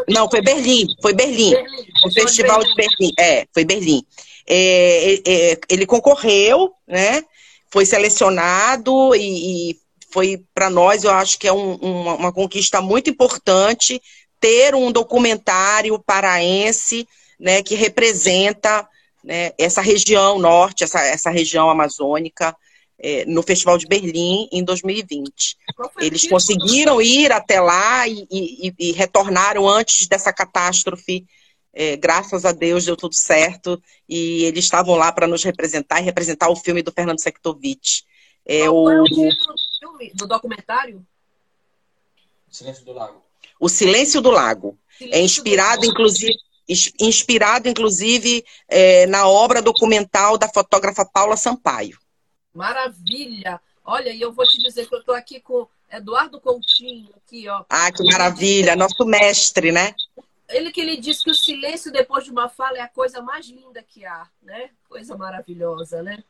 Não, 0.07 0.29
foi 0.29 0.41
Berlim, 0.41 0.87
foi 1.01 1.13
Berlim. 1.13 1.51
Berlim. 1.51 1.85
O 2.05 2.11
Festival 2.11 2.63
de 2.63 2.75
Berlim. 2.75 3.13
É, 3.19 3.47
foi 3.53 3.65
Berlim. 3.65 4.05
É, 4.47 5.15
é, 5.15 5.21
é, 5.25 5.59
ele 5.69 5.85
concorreu, 5.85 6.73
né? 6.87 7.23
foi 7.71 7.85
selecionado 7.85 9.15
e, 9.15 9.71
e 9.71 9.79
foi 10.11 10.41
para 10.53 10.69
nós, 10.69 11.03
eu 11.03 11.11
acho 11.11 11.37
que 11.37 11.47
é 11.47 11.51
um, 11.51 11.75
uma, 11.75 12.15
uma 12.15 12.31
conquista 12.31 12.79
muito 12.81 13.09
importante 13.09 14.01
ter 14.39 14.73
um 14.75 14.91
documentário 14.91 15.99
paraense 15.99 17.07
né, 17.39 17.61
que 17.61 17.75
representa 17.75 18.87
né, 19.23 19.51
essa 19.57 19.81
região 19.81 20.39
norte, 20.39 20.83
essa, 20.83 21.01
essa 21.01 21.29
região 21.29 21.69
amazônica, 21.69 22.55
é, 22.97 23.25
no 23.25 23.43
Festival 23.43 23.77
de 23.77 23.87
Berlim 23.87 24.47
em 24.51 24.63
2020. 24.63 25.57
Eles 25.99 26.27
conseguiram 26.27 27.01
ir 27.01 27.31
até 27.31 27.59
lá 27.59 28.07
e, 28.07 28.25
e, 28.31 28.73
e 28.79 28.91
retornaram 28.93 29.67
antes 29.67 30.07
dessa 30.07 30.31
catástrofe. 30.31 31.25
É, 31.77 31.97
graças 31.97 32.45
a 32.45 32.53
Deus 32.53 32.85
deu 32.85 32.95
tudo 32.95 33.13
certo 33.13 33.81
e 34.07 34.45
eles 34.45 34.63
estavam 34.63 34.95
lá 34.95 35.11
para 35.11 35.27
nos 35.27 35.43
representar 35.43 35.99
e 35.99 36.05
representar 36.05 36.49
o 36.49 36.55
filme 36.55 36.81
do 36.81 36.89
Fernando 36.89 37.19
Sektovich. 37.19 38.05
É, 38.45 38.61
Qual 38.61 38.75
o... 38.75 39.01
o 39.01 39.03
título 39.03 39.29
do 39.29 39.79
filme, 39.79 40.11
do 40.15 40.25
documentário? 40.25 41.05
Silêncio 42.49 42.85
do 42.85 42.93
Lago. 42.93 43.21
O 43.59 43.67
Silêncio 43.67 44.21
do 44.21 44.31
Lago. 44.31 44.79
Silêncio 44.97 45.19
é 45.19 45.21
inspirado, 45.21 45.85
inclusive, 45.85 46.33
inspirado, 46.99 47.67
inclusive, 47.67 48.45
é, 48.69 49.05
na 49.07 49.27
obra 49.27 49.61
documental 49.61 50.37
da 50.37 50.47
fotógrafa 50.47 51.05
Paula 51.05 51.35
Sampaio. 51.35 51.99
Maravilha! 52.53 53.59
Olha, 53.83 54.11
e 54.11 54.21
eu 54.21 54.31
vou 54.31 54.47
te 54.47 54.57
dizer 54.61 54.87
que 54.87 54.95
eu 54.95 54.99
estou 54.99 55.13
aqui 55.13 55.41
com 55.41 55.67
Eduardo 55.91 56.39
Coutinho, 56.39 57.09
aqui, 57.17 57.49
ó. 57.49 57.65
Ah, 57.69 57.91
que 57.91 58.03
maravilha! 58.05 58.77
Nosso 58.77 59.05
mestre, 59.05 59.73
né? 59.73 59.93
Ele 60.49 60.71
que 60.71 60.83
lhe 60.83 60.97
disse 60.97 61.23
que 61.23 61.31
o 61.31 61.35
silêncio 61.35 61.91
depois 61.91 62.23
de 62.23 62.31
uma 62.31 62.47
fala 62.47 62.77
é 62.77 62.81
a 62.81 62.87
coisa 62.87 63.21
mais 63.21 63.47
linda 63.47 63.81
que 63.81 64.05
há, 64.05 64.27
né? 64.41 64.69
Coisa 64.87 65.17
maravilhosa, 65.17 66.03
né? 66.03 66.23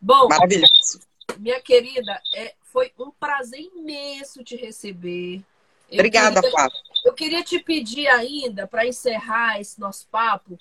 Bom, 0.00 0.28
maravilhoso. 0.28 1.00
minha 1.38 1.60
querida, 1.60 2.20
é, 2.34 2.54
foi 2.62 2.92
um 2.98 3.10
prazer 3.10 3.60
imenso 3.60 4.42
te 4.42 4.56
receber. 4.56 5.42
Eu 5.90 5.98
Obrigada, 5.98 6.40
queria, 6.40 6.50
Flávia. 6.50 6.78
Eu 7.04 7.12
queria 7.12 7.44
te 7.44 7.58
pedir 7.58 8.08
ainda, 8.08 8.66
para 8.66 8.86
encerrar 8.86 9.60
esse 9.60 9.78
nosso 9.78 10.06
papo, 10.08 10.58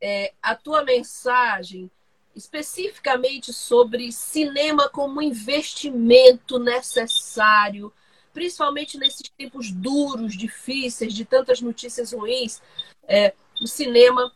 é, 0.00 0.32
a 0.42 0.54
tua 0.54 0.82
mensagem 0.82 1.90
especificamente 2.34 3.52
sobre 3.52 4.10
cinema 4.10 4.88
como 4.88 5.22
investimento 5.22 6.58
necessário, 6.58 7.92
principalmente 8.34 8.98
nesses 8.98 9.30
tempos 9.38 9.70
duros, 9.70 10.36
difíceis, 10.36 11.14
de 11.14 11.24
tantas 11.24 11.60
notícias 11.60 12.12
ruins. 12.12 12.60
É, 13.06 13.32
o 13.62 13.66
cinema, 13.66 14.30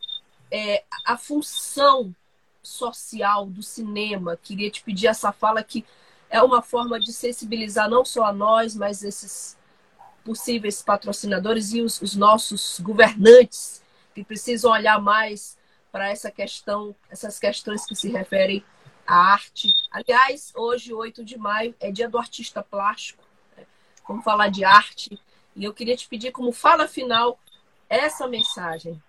é, 0.51 0.85
a 1.05 1.19
função 1.19 2.15
social 2.63 3.45
do 3.47 3.63
cinema, 3.63 4.39
queria 4.41 4.71
te 4.71 4.83
pedir 4.83 5.09
essa 5.09 5.33
fala 5.33 5.63
que 5.63 5.85
é 6.31 6.41
uma 6.41 6.63
forma 6.63 7.01
de 7.01 7.13
sensibilizar 7.13 7.91
não 7.91 8.05
só 8.05 8.25
a 8.25 8.33
nós, 8.33 8.77
mas 8.77 9.03
esses 9.03 9.59
possíveis 10.25 10.83
patrocinadores 10.83 11.73
e 11.73 11.81
os, 11.81 12.01
os 12.01 12.15
nossos 12.15 12.79
governantes 12.81 13.83
que 14.15 14.23
precisam 14.23 14.71
olhar 14.71 15.01
mais 15.01 15.57
para 15.91 16.11
essa 16.11 16.31
questão, 16.31 16.95
essas 17.11 17.39
questões 17.39 17.87
que 17.87 17.95
se 17.95 18.09
referem 18.09 18.63
à 19.07 19.33
arte. 19.33 19.73
Aliás, 19.91 20.53
hoje, 20.55 20.93
8 20.93 21.25
de 21.25 21.39
maio, 21.39 21.75
é 21.81 21.91
dia 21.91 22.09
do 22.09 22.19
artista 22.19 22.63
plástico. 22.63 23.28
Vamos 24.09 24.25
falar 24.25 24.49
de 24.49 24.65
arte. 24.65 25.21
E 25.55 25.65
eu 25.65 25.75
queria 25.75 25.97
te 25.97 26.09
pedir, 26.09 26.33
como 26.33 26.51
fala 26.51 26.89
final, 26.89 27.39
essa 27.89 28.27
mensagem. 28.27 29.01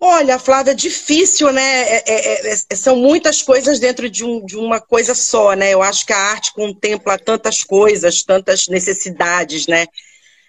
Olha, 0.00 0.38
Flávia, 0.38 0.72
é 0.72 0.74
difícil, 0.74 1.52
né? 1.52 1.82
É, 1.82 2.02
é, 2.06 2.52
é, 2.52 2.74
são 2.74 2.96
muitas 2.96 3.40
coisas 3.40 3.78
dentro 3.78 4.10
de, 4.10 4.24
um, 4.24 4.44
de, 4.44 4.56
uma 4.56 4.80
coisa 4.80 5.14
só, 5.14 5.52
né? 5.52 5.72
Eu 5.72 5.82
acho 5.82 6.04
que 6.04 6.12
a 6.12 6.18
arte 6.18 6.52
contempla 6.52 7.16
tantas 7.16 7.62
coisas, 7.62 8.24
tantas 8.24 8.66
necessidades, 8.66 9.68
né? 9.68 9.86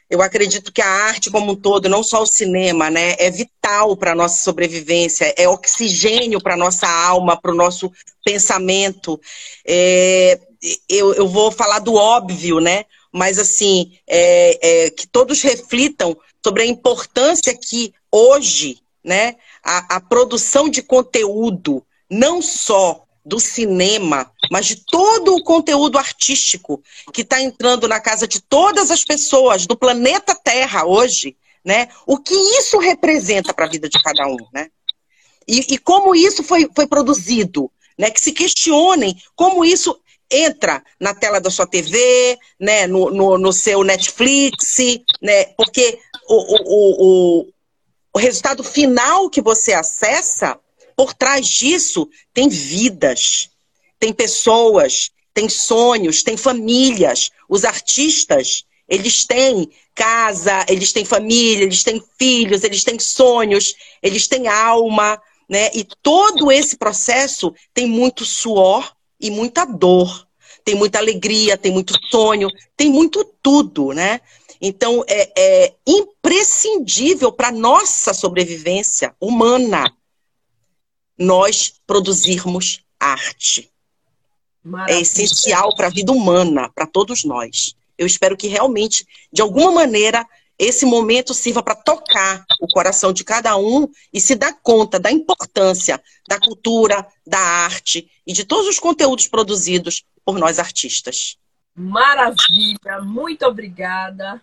Eu 0.09 0.21
acredito 0.21 0.71
que 0.71 0.81
a 0.81 0.87
arte 0.87 1.29
como 1.29 1.51
um 1.51 1.55
todo, 1.55 1.89
não 1.89 2.03
só 2.03 2.21
o 2.21 2.27
cinema, 2.27 2.89
né, 2.89 3.15
é 3.17 3.31
vital 3.31 3.97
para 3.97 4.11
a 4.11 4.15
nossa 4.15 4.43
sobrevivência, 4.43 5.33
é 5.35 5.47
oxigênio 5.47 6.39
para 6.39 6.53
a 6.53 6.57
nossa 6.57 6.87
alma, 6.87 7.39
para 7.39 7.51
o 7.51 7.55
nosso 7.55 7.91
pensamento. 8.23 9.19
É, 9.65 10.39
eu, 10.87 11.13
eu, 11.13 11.27
vou 11.27 11.51
falar 11.51 11.79
do 11.79 11.95
óbvio, 11.95 12.59
né? 12.59 12.85
Mas 13.11 13.37
assim, 13.37 13.97
é, 14.07 14.85
é, 14.85 14.89
que 14.89 15.07
todos 15.07 15.41
reflitam 15.41 16.17
sobre 16.43 16.63
a 16.63 16.65
importância 16.65 17.55
que 17.55 17.93
hoje, 18.11 18.79
né, 19.03 19.35
a, 19.63 19.97
a 19.97 20.01
produção 20.01 20.69
de 20.69 20.81
conteúdo, 20.81 21.85
não 22.09 22.41
só 22.41 23.03
do 23.25 23.39
cinema, 23.39 24.31
mas 24.51 24.65
de 24.65 24.75
todo 24.85 25.35
o 25.35 25.43
conteúdo 25.43 25.97
artístico 25.97 26.81
que 27.13 27.21
está 27.21 27.41
entrando 27.41 27.87
na 27.87 27.99
casa 27.99 28.27
de 28.27 28.41
todas 28.41 28.91
as 28.91 29.05
pessoas 29.05 29.65
do 29.65 29.77
planeta 29.77 30.35
Terra 30.35 30.85
hoje, 30.85 31.37
né? 31.63 31.87
O 32.05 32.17
que 32.17 32.35
isso 32.35 32.77
representa 32.79 33.53
para 33.53 33.65
a 33.65 33.69
vida 33.69 33.87
de 33.87 34.01
cada 34.01 34.27
um, 34.27 34.37
né? 34.53 34.69
E, 35.47 35.73
e, 35.73 35.77
como 35.77 36.15
isso 36.15 36.43
foi, 36.43 36.69
foi 36.75 36.85
produzido, 36.85 37.71
né? 37.97 38.11
Que 38.11 38.19
se 38.19 38.33
questionem 38.33 39.17
como 39.35 39.63
isso 39.63 39.97
entra 40.33 40.83
na 40.99 41.13
tela 41.13 41.39
da 41.39 41.51
sua 41.51 41.67
TV, 41.67 42.37
né? 42.59 42.87
No, 42.87 43.11
no, 43.11 43.37
no 43.37 43.53
seu 43.53 43.83
Netflix, 43.83 44.77
né? 45.21 45.45
Porque 45.57 45.99
o, 46.27 46.35
o, 46.35 47.41
o, 47.41 47.47
o 48.13 48.19
resultado 48.19 48.63
final 48.63 49.29
que 49.29 49.41
você 49.41 49.73
acessa 49.73 50.59
por 50.95 51.13
trás 51.13 51.47
disso 51.47 52.09
tem 52.33 52.49
vidas, 52.49 53.49
tem 53.99 54.13
pessoas, 54.13 55.11
tem 55.33 55.49
sonhos, 55.49 56.23
tem 56.23 56.37
famílias. 56.37 57.31
Os 57.49 57.65
artistas, 57.65 58.65
eles 58.87 59.25
têm 59.25 59.69
casa, 59.95 60.65
eles 60.67 60.91
têm 60.91 61.05
família, 61.05 61.63
eles 61.63 61.83
têm 61.83 62.03
filhos, 62.17 62.63
eles 62.63 62.83
têm 62.83 62.99
sonhos, 62.99 63.75
eles 64.01 64.27
têm 64.27 64.47
alma, 64.47 65.21
né? 65.49 65.69
E 65.73 65.85
todo 66.01 66.51
esse 66.51 66.77
processo 66.77 67.53
tem 67.73 67.87
muito 67.87 68.25
suor 68.25 68.91
e 69.19 69.31
muita 69.31 69.65
dor. 69.65 70.22
Tem 70.63 70.75
muita 70.75 70.99
alegria, 70.99 71.57
tem 71.57 71.71
muito 71.71 71.93
sonho, 72.09 72.49
tem 72.75 72.89
muito 72.89 73.23
tudo, 73.41 73.91
né? 73.91 74.21
Então, 74.61 75.03
é, 75.07 75.31
é 75.37 75.73
imprescindível 75.85 77.31
para 77.31 77.51
nossa 77.51 78.13
sobrevivência 78.13 79.13
humana 79.19 79.93
nós 81.17 81.73
produzirmos 81.85 82.81
arte. 82.99 83.69
É 84.63 84.67
Maravilha. 84.67 84.97
É 84.97 85.01
essencial 85.01 85.75
para 85.75 85.87
a 85.87 85.91
vida 85.91 86.11
humana, 86.11 86.69
para 86.73 86.87
todos 86.87 87.25
nós. 87.25 87.75
Eu 87.97 88.07
espero 88.07 88.37
que 88.37 88.47
realmente, 88.47 89.05
de 89.31 89.41
alguma 89.41 89.71
maneira, 89.71 90.25
esse 90.57 90.85
momento 90.85 91.33
sirva 91.33 91.61
para 91.61 91.75
tocar 91.75 92.45
o 92.61 92.67
coração 92.67 93.11
de 93.11 93.23
cada 93.23 93.57
um 93.57 93.87
e 94.13 94.21
se 94.21 94.35
dar 94.35 94.53
conta 94.61 94.99
da 94.99 95.11
importância 95.11 96.01
da 96.27 96.39
cultura, 96.39 97.05
da 97.25 97.39
arte 97.39 98.09
e 98.25 98.31
de 98.31 98.45
todos 98.45 98.67
os 98.67 98.79
conteúdos 98.79 99.27
produzidos 99.27 100.05
por 100.25 100.37
nós 100.37 100.59
artistas. 100.59 101.37
Maravilha, 101.75 103.01
muito 103.01 103.45
obrigada. 103.45 104.41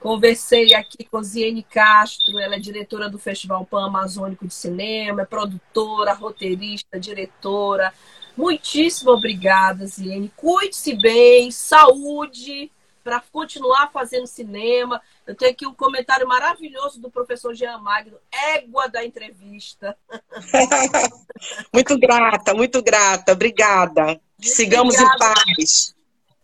Conversei 0.00 0.74
aqui 0.74 1.04
com 1.04 1.22
Ziene 1.22 1.62
Castro, 1.62 2.38
ela 2.38 2.56
é 2.56 2.58
diretora 2.58 3.08
do 3.08 3.18
Festival 3.18 3.64
Pan 3.64 3.86
Amazônico 3.86 4.46
de 4.46 4.52
Cinema, 4.52 5.22
é 5.22 5.24
produtora, 5.24 6.12
roteirista, 6.12 7.00
diretora. 7.00 7.92
Muitíssimo 8.36 9.12
obrigada, 9.12 9.86
Ziene. 9.86 10.30
Cuide-se 10.36 10.94
bem, 11.00 11.50
saúde, 11.50 12.70
para 13.04 13.22
continuar 13.32 13.90
fazendo 13.92 14.26
cinema. 14.26 15.00
Eu 15.26 15.34
tenho 15.34 15.52
aqui 15.52 15.66
um 15.66 15.74
comentário 15.74 16.26
maravilhoso 16.26 17.00
do 17.00 17.10
professor 17.10 17.54
Jean 17.54 17.78
Magno, 17.78 18.18
égua 18.30 18.88
da 18.88 19.04
entrevista. 19.04 19.96
muito 21.72 21.98
grata, 21.98 22.52
muito 22.52 22.82
grata. 22.82 23.32
Obrigada. 23.32 24.20
Sigamos 24.44 24.94
em 24.96 25.18
paz. 25.18 25.94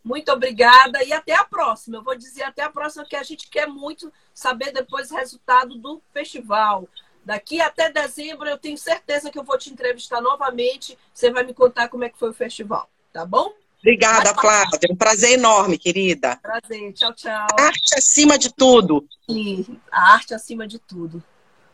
Muito 0.02 0.32
obrigada 0.32 1.04
e 1.04 1.12
até 1.12 1.34
a 1.34 1.44
próxima. 1.44 1.98
Eu 1.98 2.02
vou 2.02 2.16
dizer 2.16 2.42
até 2.42 2.62
a 2.62 2.70
próxima, 2.70 3.04
que 3.04 3.16
a 3.16 3.22
gente 3.22 3.48
quer 3.48 3.66
muito 3.66 4.12
saber 4.32 4.72
depois 4.72 5.10
o 5.10 5.16
resultado 5.16 5.76
do 5.76 6.00
festival. 6.12 6.88
Daqui 7.24 7.60
até 7.60 7.92
dezembro, 7.92 8.48
eu 8.48 8.56
tenho 8.56 8.78
certeza 8.78 9.30
que 9.30 9.38
eu 9.38 9.44
vou 9.44 9.58
te 9.58 9.70
entrevistar 9.70 10.20
novamente. 10.20 10.96
Você 11.12 11.30
vai 11.30 11.44
me 11.44 11.52
contar 11.52 11.88
como 11.88 12.04
é 12.04 12.08
que 12.08 12.18
foi 12.18 12.30
o 12.30 12.34
festival, 12.34 12.88
tá 13.12 13.26
bom? 13.26 13.52
Obrigada, 13.78 14.34
Flávia. 14.34 14.78
Um 14.90 14.96
prazer 14.96 15.32
enorme, 15.32 15.78
querida. 15.78 16.36
Prazer. 16.36 16.92
Tchau, 16.92 17.14
tchau. 17.14 17.46
Arte 17.58 17.94
acima 17.96 18.38
de 18.38 18.52
tudo. 18.52 19.06
Sim, 19.28 19.80
a 19.90 20.12
arte 20.12 20.34
acima 20.34 20.66
de 20.66 20.78
tudo. 20.78 21.22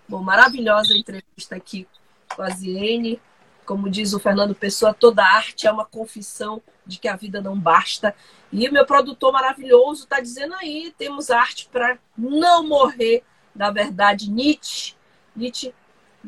Bom, 0.08 0.22
maravilhosa 0.22 0.96
entrevista 0.96 1.56
aqui 1.56 1.86
com 2.34 2.42
a 2.42 2.50
Ziene. 2.50 3.20
Como 3.66 3.90
diz 3.90 4.14
o 4.14 4.20
Fernando 4.20 4.54
Pessoa, 4.54 4.94
toda 4.94 5.24
arte 5.24 5.66
é 5.66 5.72
uma 5.72 5.84
confissão 5.84 6.62
de 6.86 7.00
que 7.00 7.08
a 7.08 7.16
vida 7.16 7.42
não 7.42 7.58
basta. 7.58 8.14
E 8.52 8.68
o 8.68 8.72
meu 8.72 8.86
produtor 8.86 9.32
maravilhoso 9.32 10.04
está 10.04 10.20
dizendo 10.20 10.54
aí: 10.54 10.94
temos 10.96 11.30
arte 11.30 11.68
para 11.70 11.98
não 12.16 12.66
morrer. 12.66 13.24
Na 13.54 13.72
verdade, 13.72 14.30
Nietzsche. 14.30 14.94
Nietzsche, 15.34 15.74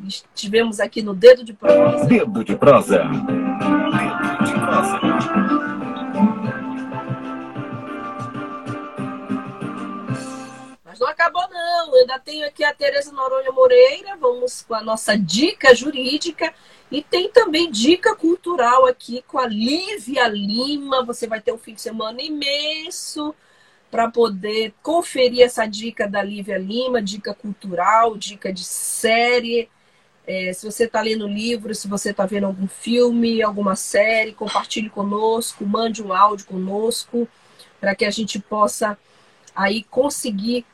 estivemos 0.05 0.81
aqui 0.81 1.01
no 1.01 1.14
Dedo 1.14 1.44
de 1.44 1.53
Prosa. 1.53 2.05
Dedo 2.07 2.44
de 2.44 2.57
Prosa. 2.57 3.05
Dedo 3.05 3.24
de 4.44 4.53
prosa. 4.59 4.98
Mas 10.85 10.98
não 10.98 11.07
acabou, 11.07 11.48
não. 11.48 11.58
Ainda 11.98 12.18
tenho 12.18 12.46
aqui 12.46 12.64
a 12.64 12.72
Tereza 12.72 13.12
Noronha 13.12 13.50
Moreira. 13.52 14.16
Vamos 14.16 14.62
com 14.62 14.74
a 14.74 14.82
nossa 14.82 15.16
dica 15.16 15.74
jurídica. 15.74 16.52
E 16.90 17.02
tem 17.02 17.30
também 17.30 17.70
dica 17.70 18.14
cultural 18.14 18.87
aqui 18.87 19.22
com 19.26 19.38
a 19.38 19.46
Lívia 19.46 20.26
Lima. 20.28 21.04
Você 21.04 21.26
vai 21.26 21.40
ter 21.40 21.52
um 21.52 21.58
fim 21.58 21.74
de 21.74 21.80
semana 21.80 22.22
imenso 22.22 23.34
para 23.90 24.11
poder 24.11 24.74
conferir 24.82 25.42
essa 25.42 25.66
dica 25.66 26.06
da 26.06 26.22
Lívia 26.22 26.58
Lima, 26.58 27.02
dica 27.02 27.34
cultural, 27.34 28.16
dica 28.16 28.52
de 28.52 28.64
série. 28.64 29.68
É, 30.26 30.52
se 30.52 30.66
você 30.66 30.84
está 30.84 31.00
lendo 31.00 31.26
livro, 31.26 31.74
se 31.74 31.88
você 31.88 32.11
está 32.11 32.26
vendo 32.26 32.44
algum 32.44 32.68
filme, 32.68 33.42
alguma 33.42 33.74
série, 33.74 34.34
compartilhe 34.34 34.90
conosco, 34.90 35.64
mande 35.64 36.02
um 36.02 36.12
áudio 36.12 36.46
conosco, 36.46 37.26
para 37.80 37.94
que 37.94 38.04
a 38.04 38.11
gente 38.11 38.38
possa 38.38 38.98
aí 39.56 39.82
conseguir 39.84 40.66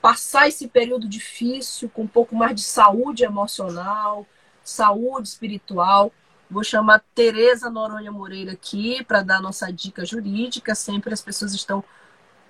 passar 0.00 0.48
esse 0.48 0.68
período 0.68 1.08
difícil 1.08 1.88
com 1.88 2.02
um 2.02 2.08
pouco 2.08 2.34
mais 2.34 2.54
de 2.54 2.62
saúde 2.62 3.24
emocional, 3.24 4.26
saúde 4.62 5.28
espiritual. 5.28 6.12
Vou 6.50 6.64
chamar 6.64 7.04
Tereza 7.14 7.68
Noronha 7.68 8.10
Moreira 8.10 8.52
aqui 8.52 9.04
para 9.04 9.22
dar 9.22 9.40
nossa 9.40 9.70
dica 9.72 10.04
jurídica. 10.04 10.74
Sempre 10.74 11.12
as 11.12 11.20
pessoas 11.20 11.52
estão 11.52 11.84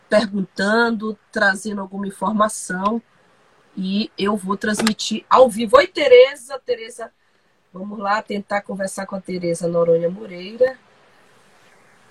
perguntando, 0.09 1.19
trazendo 1.33 1.81
alguma 1.81 2.07
informação 2.07 3.03
e 3.77 4.11
eu 4.19 4.37
vou 4.37 4.57
transmitir 4.57 5.25
ao 5.29 5.49
vivo. 5.49 5.77
Oi, 5.77 5.87
Tereza. 5.87 6.59
Tereza, 6.65 7.13
vamos 7.73 7.99
lá 7.99 8.23
tentar 8.23 8.63
conversar 8.63 9.07
com 9.07 9.17
a 9.17 9.21
Tereza 9.21 9.69
Noronha 9.69 10.11
Moreira. 10.11 10.79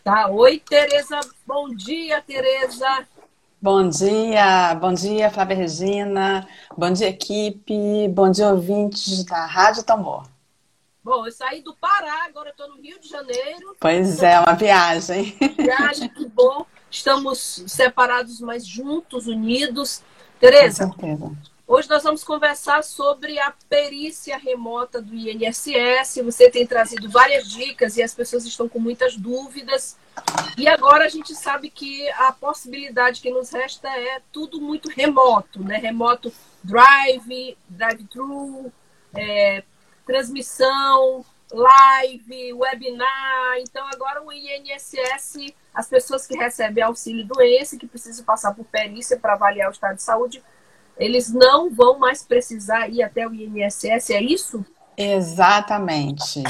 Tá? 0.04 0.30
Oi, 0.30 0.60
Tereza. 0.60 1.20
Bom 1.46 1.74
dia, 1.74 2.22
Tereza. 2.22 3.08
Bom 3.60 3.90
dia, 3.90 4.76
bom 4.76 4.94
dia, 4.94 5.32
Flávia 5.32 5.56
Regina, 5.56 6.48
bom 6.78 6.92
dia, 6.92 7.10
equipe, 7.10 8.08
bom 8.10 8.30
dia, 8.30 8.50
ouvintes 8.50 9.24
da 9.24 9.48
Rádio 9.48 9.82
Tambor. 9.82 10.30
Bom, 11.04 11.26
eu 11.26 11.32
saí 11.32 11.64
do 11.64 11.74
Pará, 11.74 12.26
agora 12.26 12.52
estou 12.52 12.68
no 12.68 12.80
Rio 12.80 13.00
de 13.00 13.10
Janeiro. 13.10 13.76
Pois 13.80 14.22
é, 14.22 14.40
uma 14.40 14.54
viagem. 14.54 15.36
Viagem, 15.58 16.08
que 16.08 16.28
bom. 16.28 16.68
Estamos 16.92 17.64
separados, 17.66 18.40
mas 18.40 18.64
juntos, 18.64 19.26
unidos. 19.26 20.04
Tereza, 20.40 20.94
hoje 21.68 21.90
nós 21.90 22.04
vamos 22.04 22.24
conversar 22.24 22.84
sobre 22.84 23.40
a 23.40 23.52
perícia 23.68 24.38
remota 24.38 25.02
do 25.02 25.16
INSS. 25.16 26.22
Você 26.24 26.52
tem 26.52 26.68
trazido 26.68 27.10
várias 27.10 27.48
dicas 27.48 27.98
e 27.98 28.04
as 28.04 28.14
pessoas 28.14 28.46
estão 28.46 28.70
com 28.70 28.78
muitas 28.78 29.18
dúvidas. 29.18 29.98
E 30.58 30.68
agora 30.68 31.06
a 31.06 31.10
gente 31.10 31.36
sabe 31.36 31.70
que 31.70 32.10
a 32.12 32.32
possibilidade 32.32 33.22
que 33.22 33.30
nos 33.30 33.52
resta 33.52 33.88
é 33.88 34.22
tudo 34.32 34.60
muito 34.60 34.90
remoto, 34.90 35.64
né? 35.64 35.78
Remoto 35.78 36.34
drive, 36.64 37.58
drive-thru, 37.70 38.72
é, 39.16 39.64
transmissão, 40.06 41.24
live, 41.52 42.54
webinar. 42.54 43.58
Então 43.60 43.86
agora 43.94 44.24
o 44.24 44.32
INSS, 44.32 45.54
as 45.74 45.88
pessoas 45.88 46.26
que 46.26 46.36
recebem 46.36 46.84
auxílio 46.84 47.26
doença, 47.26 47.78
que 47.78 47.88
precisam 47.88 48.26
passar 48.26 48.54
por 48.54 48.66
perícia 48.66 49.18
para 49.18 49.34
avaliar 49.34 49.70
o 49.70 49.74
estado 49.74 49.96
de 49.96 50.04
saúde, 50.04 50.44
eles 50.98 51.32
não 51.32 51.70
vão 51.70 52.00
mais 52.00 52.24
precisar 52.24 52.90
ir 52.90 53.04
até 53.04 53.28
o 53.28 53.34
INSS, 53.34 54.10
é 54.10 54.22
isso? 54.22 54.66
Exatamente. 54.98 56.44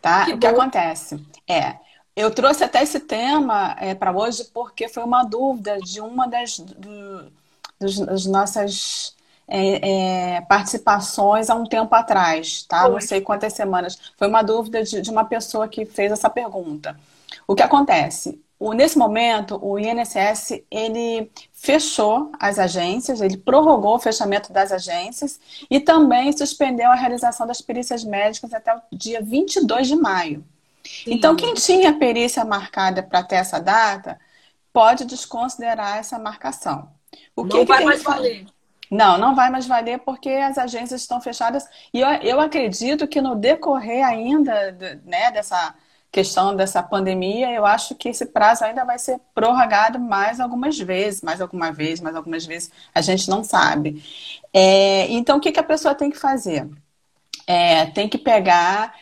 Tá? 0.00 0.24
Que 0.24 0.32
o 0.32 0.38
que 0.38 0.46
acontece? 0.46 1.22
É, 1.46 1.76
eu 2.16 2.30
trouxe 2.30 2.62
até 2.62 2.82
esse 2.82 3.00
tema 3.00 3.76
é, 3.80 3.94
para 3.94 4.16
hoje 4.16 4.44
porque 4.52 4.88
foi 4.88 5.02
uma 5.02 5.24
dúvida 5.24 5.78
de 5.78 6.00
uma 6.00 6.26
das, 6.26 6.58
do, 6.58 7.32
dos, 7.80 7.98
das 7.98 8.26
nossas 8.26 9.14
é, 9.48 10.36
é, 10.36 10.40
participações 10.42 11.50
há 11.50 11.54
um 11.54 11.64
tempo 11.64 11.94
atrás, 11.94 12.62
tá? 12.62 12.82
Foi. 12.82 12.90
Não 12.92 13.00
sei 13.00 13.20
quantas 13.20 13.52
semanas. 13.52 13.98
Foi 14.16 14.28
uma 14.28 14.42
dúvida 14.42 14.82
de, 14.82 15.00
de, 15.00 15.10
uma 15.10 15.24
pessoa 15.24 15.68
que 15.68 15.84
fez 15.84 16.12
essa 16.12 16.30
pergunta. 16.30 16.98
O 17.46 17.54
que 17.54 17.62
acontece? 17.62 18.40
O, 18.58 18.72
nesse 18.72 18.96
momento, 18.96 19.58
o 19.60 19.78
INSS 19.78 20.62
ele 20.70 21.30
fechou 21.52 22.30
as 22.38 22.58
agências, 22.58 23.20
ele 23.20 23.36
prorrogou 23.36 23.96
o 23.96 23.98
fechamento 23.98 24.52
das 24.52 24.70
agências 24.72 25.38
e 25.68 25.80
também 25.80 26.32
suspendeu 26.32 26.90
a 26.90 26.94
realização 26.94 27.46
das 27.46 27.60
perícias 27.60 28.04
médicas 28.04 28.54
até 28.54 28.74
o 28.74 28.80
dia 28.92 29.20
22 29.20 29.88
de 29.88 29.96
maio. 29.96 30.44
Sim. 30.84 31.14
Então, 31.14 31.34
quem 31.34 31.54
tinha 31.54 31.98
perícia 31.98 32.44
marcada 32.44 33.02
para 33.02 33.22
ter 33.22 33.36
essa 33.36 33.58
data, 33.58 34.18
pode 34.72 35.04
desconsiderar 35.04 35.98
essa 35.98 36.18
marcação. 36.18 36.88
O 37.34 37.42
não 37.42 37.50
que 37.50 37.64
vai 37.64 37.78
que 37.78 37.84
mais 37.84 38.02
valer. 38.02 38.46
Não, 38.90 39.16
não 39.18 39.34
vai 39.34 39.50
mais 39.50 39.66
valer 39.66 39.98
porque 40.00 40.28
as 40.28 40.58
agências 40.58 41.00
estão 41.00 41.20
fechadas. 41.20 41.64
E 41.92 42.00
eu, 42.00 42.08
eu 42.22 42.40
acredito 42.40 43.08
que 43.08 43.20
no 43.20 43.34
decorrer 43.34 44.04
ainda 44.04 45.00
né, 45.04 45.30
dessa 45.30 45.74
questão 46.14 46.54
dessa 46.54 46.80
pandemia, 46.80 47.50
eu 47.50 47.66
acho 47.66 47.96
que 47.96 48.08
esse 48.08 48.26
prazo 48.26 48.64
ainda 48.64 48.84
vai 48.84 49.00
ser 49.00 49.18
prorrogado 49.34 49.98
mais 49.98 50.38
algumas 50.38 50.78
vezes, 50.78 51.22
mais 51.22 51.40
alguma 51.40 51.72
vez, 51.72 52.00
mais 52.00 52.14
algumas 52.14 52.46
vezes, 52.46 52.70
a 52.94 53.00
gente 53.00 53.28
não 53.28 53.42
sabe. 53.42 54.00
É, 54.52 55.10
então, 55.10 55.38
o 55.38 55.40
que, 55.40 55.50
que 55.50 55.58
a 55.58 55.64
pessoa 55.64 55.92
tem 55.92 56.12
que 56.12 56.16
fazer? 56.16 56.70
É, 57.48 57.86
tem 57.86 58.08
que 58.08 58.16
pegar 58.16 58.94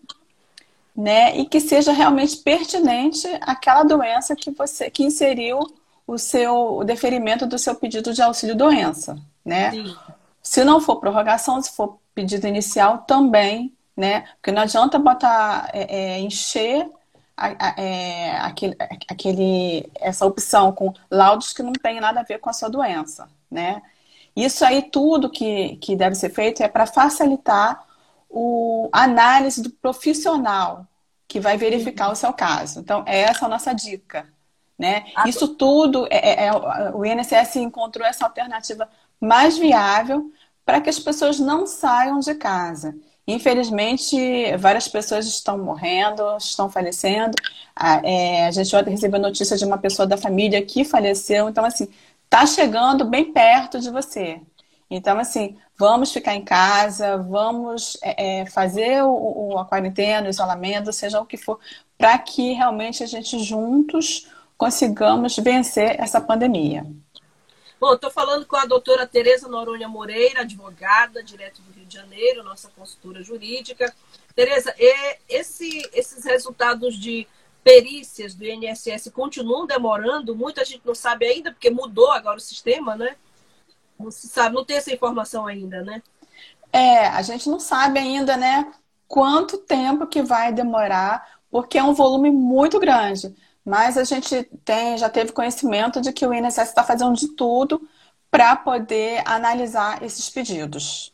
né? 0.96 1.36
E 1.36 1.46
que 1.46 1.60
seja 1.60 1.92
realmente 1.92 2.36
pertinente 2.38 3.26
àquela 3.40 3.82
doença 3.82 4.34
que 4.34 4.50
você 4.50 4.90
que 4.90 5.04
inseriu 5.04 5.58
o 6.06 6.18
seu 6.18 6.78
o 6.78 6.84
deferimento 6.84 7.46
do 7.46 7.58
seu 7.58 7.74
pedido 7.74 8.12
de 8.12 8.22
auxílio 8.22 8.56
doença, 8.56 9.18
né? 9.44 9.70
Sim. 9.70 9.96
Se 10.42 10.64
não 10.64 10.80
for 10.80 10.96
prorrogação, 10.96 11.60
se 11.62 11.70
for 11.74 11.98
pedido 12.14 12.46
inicial, 12.46 12.98
também, 12.98 13.72
né? 13.96 14.22
Porque 14.36 14.52
não 14.52 14.62
adianta 14.62 14.98
botar 14.98 15.70
é, 15.72 16.14
é, 16.14 16.20
encher 16.20 16.88
é, 17.36 18.36
aquele, 18.38 18.76
aquele, 19.08 19.90
essa 19.96 20.24
opção 20.24 20.72
com 20.72 20.92
laudos 21.10 21.52
que 21.52 21.62
não 21.62 21.72
tem 21.72 22.00
nada 22.00 22.20
a 22.20 22.24
ver 22.24 22.38
com 22.38 22.48
a 22.50 22.52
sua 22.52 22.68
doença, 22.68 23.28
né? 23.50 23.82
Isso 24.36 24.64
aí 24.64 24.82
tudo 24.82 25.30
que, 25.30 25.76
que 25.76 25.94
deve 25.96 26.14
ser 26.16 26.30
feito 26.30 26.62
é 26.62 26.68
para 26.68 26.86
facilitar 26.86 27.84
o, 28.28 28.88
a 28.92 29.04
análise 29.04 29.62
do 29.62 29.70
profissional 29.70 30.86
que 31.28 31.40
vai 31.40 31.56
verificar 31.56 32.10
o 32.10 32.16
seu 32.16 32.32
caso. 32.32 32.80
Então, 32.80 33.04
essa 33.06 33.44
é 33.44 33.46
a 33.46 33.48
nossa 33.48 33.72
dica, 33.72 34.28
né? 34.78 35.04
Isso 35.26 35.48
tudo, 35.56 36.06
é, 36.10 36.44
é, 36.44 36.46
é 36.46 36.90
o 36.92 37.04
INSS 37.04 37.56
encontrou 37.56 38.06
essa 38.06 38.24
alternativa 38.24 38.88
mais 39.20 39.56
viável 39.56 40.32
para 40.64 40.80
que 40.80 40.90
as 40.90 40.98
pessoas 40.98 41.38
não 41.38 41.66
saiam 41.66 42.18
de 42.18 42.34
casa. 42.34 42.94
Infelizmente, 43.26 44.54
várias 44.58 44.86
pessoas 44.86 45.26
estão 45.26 45.56
morrendo, 45.56 46.36
estão 46.36 46.68
falecendo. 46.68 47.32
A, 47.74 48.06
é, 48.06 48.46
a 48.46 48.50
gente 48.50 48.74
ontem 48.76 48.90
recebeu 48.90 49.18
notícia 49.18 49.56
de 49.56 49.64
uma 49.64 49.78
pessoa 49.78 50.06
da 50.06 50.16
família 50.16 50.60
que 50.64 50.84
faleceu. 50.84 51.48
Então, 51.48 51.64
assim, 51.64 51.88
tá 52.28 52.44
chegando 52.46 53.04
bem 53.04 53.32
perto 53.32 53.80
de 53.80 53.90
você. 53.90 54.40
Então, 54.90 55.18
assim, 55.18 55.56
vamos 55.76 56.12
ficar 56.12 56.34
em 56.34 56.44
casa, 56.44 57.16
vamos 57.16 57.96
é, 58.02 58.42
é 58.42 58.46
fazer 58.46 59.02
o, 59.02 59.52
o, 59.52 59.58
a 59.58 59.64
quarentena, 59.64 60.26
o 60.26 60.30
isolamento, 60.30 60.92
seja 60.92 61.20
o 61.20 61.26
que 61.26 61.38
for, 61.38 61.58
para 61.96 62.18
que 62.18 62.52
realmente 62.52 63.02
a 63.02 63.06
gente 63.06 63.38
juntos 63.42 64.28
consigamos 64.56 65.36
vencer 65.36 65.98
essa 65.98 66.20
pandemia. 66.20 66.86
Bom, 67.80 67.94
estou 67.94 68.10
falando 68.10 68.46
com 68.46 68.56
a 68.56 68.66
doutora 68.66 69.06
Tereza 69.06 69.48
Noronha 69.48 69.88
Moreira, 69.88 70.42
advogada, 70.42 71.22
direto 71.22 71.60
do 71.62 71.73
Janeiro, 71.94 72.42
nossa 72.42 72.68
consultora 72.68 73.22
jurídica. 73.22 73.94
Tereza, 74.34 74.74
esse, 75.28 75.88
esses 75.92 76.24
resultados 76.24 76.96
de 76.96 77.26
perícias 77.62 78.34
do 78.34 78.44
INSS 78.44 79.10
continuam 79.12 79.66
demorando? 79.66 80.36
Muita 80.36 80.64
gente 80.64 80.82
não 80.84 80.94
sabe 80.94 81.26
ainda, 81.26 81.50
porque 81.50 81.70
mudou 81.70 82.10
agora 82.10 82.36
o 82.36 82.40
sistema, 82.40 82.94
né? 82.94 83.16
Não 83.98 84.10
se 84.10 84.28
sabe, 84.28 84.54
não 84.54 84.64
tem 84.64 84.76
essa 84.76 84.92
informação 84.92 85.46
ainda, 85.46 85.82
né? 85.82 86.02
É, 86.72 87.06
a 87.06 87.22
gente 87.22 87.48
não 87.48 87.60
sabe 87.60 88.00
ainda, 88.00 88.36
né, 88.36 88.72
quanto 89.06 89.58
tempo 89.58 90.08
que 90.08 90.22
vai 90.22 90.52
demorar, 90.52 91.38
porque 91.48 91.78
é 91.78 91.84
um 91.84 91.94
volume 91.94 92.32
muito 92.32 92.80
grande. 92.80 93.32
Mas 93.64 93.96
a 93.96 94.02
gente 94.02 94.42
tem, 94.64 94.98
já 94.98 95.08
teve 95.08 95.32
conhecimento 95.32 96.00
de 96.00 96.12
que 96.12 96.26
o 96.26 96.34
INSS 96.34 96.68
está 96.68 96.82
fazendo 96.82 97.14
de 97.14 97.28
tudo 97.28 97.88
para 98.28 98.56
poder 98.56 99.22
analisar 99.24 100.02
esses 100.02 100.28
pedidos. 100.28 101.13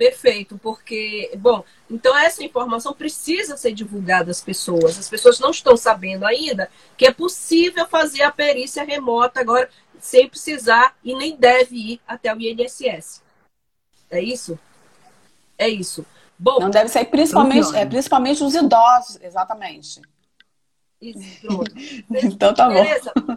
Perfeito, 0.00 0.56
porque, 0.56 1.30
bom, 1.36 1.62
então 1.90 2.16
essa 2.16 2.42
informação 2.42 2.94
precisa 2.94 3.54
ser 3.58 3.72
divulgada 3.72 4.30
às 4.30 4.40
pessoas. 4.40 4.98
As 4.98 5.10
pessoas 5.10 5.38
não 5.38 5.50
estão 5.50 5.76
sabendo 5.76 6.24
ainda 6.24 6.70
que 6.96 7.04
é 7.04 7.12
possível 7.12 7.86
fazer 7.86 8.22
a 8.22 8.32
perícia 8.32 8.82
remota 8.82 9.40
agora 9.40 9.68
sem 9.98 10.26
precisar 10.26 10.96
e 11.04 11.14
nem 11.14 11.36
deve 11.36 11.76
ir 11.76 12.00
até 12.08 12.34
o 12.34 12.40
INSS. 12.40 13.20
É 14.10 14.22
isso? 14.22 14.58
É 15.58 15.68
isso. 15.68 16.06
Bom, 16.38 16.60
não 16.60 16.70
deve 16.70 16.88
ser 16.88 17.04
principalmente, 17.04 17.76
é, 17.76 17.84
principalmente 17.84 18.42
os 18.42 18.54
idosos, 18.54 19.18
exatamente. 19.20 20.00
Isso, 20.98 21.46
então 22.24 22.54
tá 22.54 22.68
Beleza. 22.68 23.12
bom. 23.14 23.36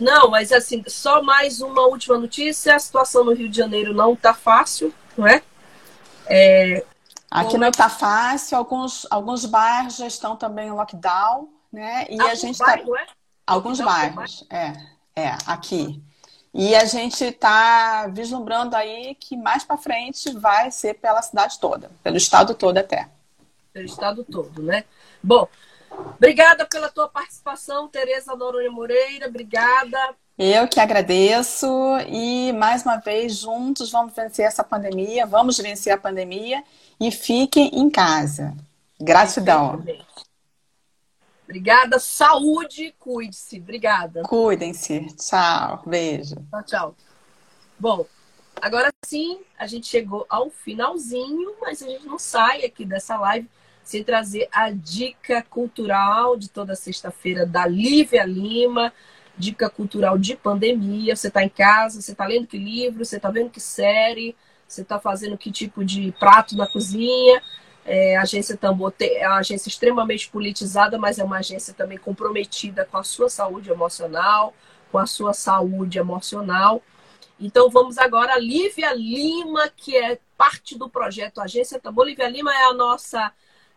Não, 0.00 0.30
mas 0.30 0.52
assim, 0.52 0.84
só 0.86 1.20
mais 1.20 1.60
uma 1.60 1.82
última 1.88 2.16
notícia. 2.16 2.76
A 2.76 2.78
situação 2.78 3.24
no 3.24 3.32
Rio 3.32 3.48
de 3.48 3.56
Janeiro 3.56 3.92
não 3.92 4.14
tá 4.14 4.32
fácil, 4.32 4.94
não 5.18 5.26
é? 5.26 5.42
É 6.26 6.84
Aqui 7.30 7.58
não 7.58 7.68
está 7.68 7.88
fácil, 7.88 8.56
alguns, 8.56 9.06
alguns 9.10 9.44
bairros 9.44 9.96
já 9.96 10.06
estão 10.06 10.36
também 10.36 10.68
em 10.68 10.72
lockdown, 10.72 11.48
né? 11.72 12.06
E 12.08 12.20
alguns 12.20 12.30
a 12.30 12.34
gente 12.34 12.58
tá... 12.58 12.78
é? 12.78 13.06
Alguns 13.46 13.80
bairros, 13.80 14.46
é, 14.50 14.72
é, 15.14 15.36
aqui. 15.46 16.02
E 16.54 16.74
a 16.74 16.84
gente 16.84 17.22
está 17.22 18.06
vislumbrando 18.06 18.74
aí 18.74 19.14
que 19.16 19.36
mais 19.36 19.64
para 19.64 19.76
frente 19.76 20.32
vai 20.32 20.70
ser 20.70 20.94
pela 20.94 21.20
cidade 21.20 21.58
toda, 21.60 21.90
pelo 22.02 22.16
estado 22.16 22.54
todo 22.54 22.78
até. 22.78 23.08
Pelo 23.72 23.84
estado 23.84 24.24
todo, 24.24 24.62
né? 24.62 24.84
Bom, 25.22 25.46
obrigada 25.90 26.64
pela 26.64 26.88
tua 26.88 27.08
participação, 27.08 27.88
Tereza 27.88 28.34
Noronha 28.34 28.70
Moreira, 28.70 29.28
obrigada. 29.28 30.14
Eu 30.38 30.68
que 30.68 30.78
agradeço 30.78 31.66
e 32.08 32.52
mais 32.52 32.82
uma 32.82 32.98
vez 32.98 33.38
juntos 33.38 33.90
vamos 33.90 34.12
vencer 34.14 34.44
essa 34.44 34.62
pandemia, 34.62 35.24
vamos 35.24 35.56
vencer 35.56 35.94
a 35.94 35.98
pandemia 35.98 36.62
e 37.00 37.10
fiquem 37.10 37.70
em 37.72 37.88
casa. 37.88 38.54
Gratidão. 39.00 39.82
Obrigada. 41.44 41.98
Saúde, 41.98 42.94
cuide-se. 42.98 43.58
Obrigada. 43.58 44.22
Cuidem-se. 44.24 45.06
Tchau. 45.16 45.82
Beijo. 45.86 46.34
Tchau, 46.50 46.62
tchau. 46.64 46.94
Bom, 47.78 48.04
agora 48.60 48.92
sim, 49.06 49.40
a 49.58 49.66
gente 49.66 49.86
chegou 49.86 50.26
ao 50.28 50.50
finalzinho, 50.50 51.54
mas 51.62 51.82
a 51.82 51.86
gente 51.86 52.04
não 52.04 52.18
sai 52.18 52.62
aqui 52.62 52.84
dessa 52.84 53.16
live 53.16 53.48
sem 53.82 54.02
trazer 54.04 54.48
a 54.52 54.70
dica 54.70 55.42
cultural 55.48 56.36
de 56.36 56.50
toda 56.50 56.74
sexta-feira 56.74 57.46
da 57.46 57.66
Lívia 57.66 58.24
Lima. 58.24 58.92
Dica 59.38 59.68
cultural 59.68 60.18
de 60.18 60.36
pandemia. 60.36 61.14
Você 61.14 61.28
está 61.28 61.42
em 61.42 61.48
casa, 61.48 62.00
você 62.00 62.12
está 62.12 62.26
lendo 62.26 62.46
que 62.46 62.58
livro, 62.58 63.04
você 63.04 63.16
está 63.16 63.30
vendo 63.30 63.50
que 63.50 63.60
série, 63.60 64.36
você 64.66 64.82
está 64.82 64.98
fazendo 64.98 65.36
que 65.36 65.50
tipo 65.50 65.84
de 65.84 66.12
prato 66.18 66.56
na 66.56 66.66
cozinha. 66.66 67.42
É, 67.84 68.16
a 68.16 68.22
agência 68.22 68.56
Tambor 68.56 68.92
é 69.00 69.28
uma 69.28 69.38
agência 69.38 69.68
extremamente 69.68 70.28
politizada, 70.28 70.98
mas 70.98 71.18
é 71.18 71.24
uma 71.24 71.38
agência 71.38 71.72
também 71.72 71.96
comprometida 71.96 72.84
com 72.84 72.96
a 72.96 73.04
sua 73.04 73.28
saúde 73.28 73.70
emocional, 73.70 74.52
com 74.90 74.98
a 74.98 75.06
sua 75.06 75.32
saúde 75.32 75.98
emocional. 75.98 76.82
Então 77.38 77.70
vamos 77.70 77.98
agora 77.98 78.34
a 78.34 78.38
Lívia 78.38 78.92
Lima, 78.92 79.68
que 79.68 79.96
é 79.96 80.18
parte 80.36 80.76
do 80.76 80.88
projeto 80.88 81.40
Agência 81.40 81.78
Tambor. 81.78 82.06
Lívia 82.06 82.28
Lima 82.28 82.52
é 82.52 82.64
a 82.64 82.72
nossa 82.72 83.32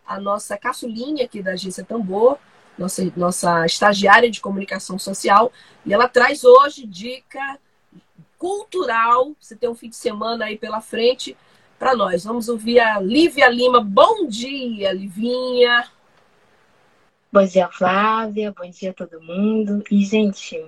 a 0.07 0.19
nossa 0.19 0.57
caçulinha 0.57 1.25
aqui 1.25 1.39
da 1.39 1.51
Agência 1.51 1.85
Tambor, 1.85 2.39
nossa, 2.79 3.11
nossa 3.15 3.65
estagiária 3.65 4.31
de 4.31 4.39
comunicação 4.39 4.97
social, 4.97 5.51
e 5.85 5.93
ela 5.93 6.07
traz 6.07 6.43
hoje 6.43 6.87
dica 6.87 7.59
cultural. 8.37 9.35
Você 9.39 9.55
tem 9.55 9.69
um 9.69 9.75
fim 9.75 9.89
de 9.89 9.97
semana 9.97 10.45
aí 10.45 10.57
pela 10.57 10.79
frente 10.79 11.35
para 11.77 11.93
nós. 11.93 12.23
Vamos 12.23 12.47
ouvir 12.47 12.79
a 12.79 12.99
Lívia 12.99 13.49
Lima. 13.49 13.81
Bom 13.81 14.25
dia, 14.27 14.93
Livinha. 14.93 15.85
Bom 17.31 17.45
dia, 17.45 17.67
Flávia. 17.67 18.53
Bom 18.57 18.69
dia 18.69 18.91
a 18.91 18.93
todo 18.93 19.21
mundo. 19.21 19.83
E, 19.91 20.03
gente, 20.05 20.65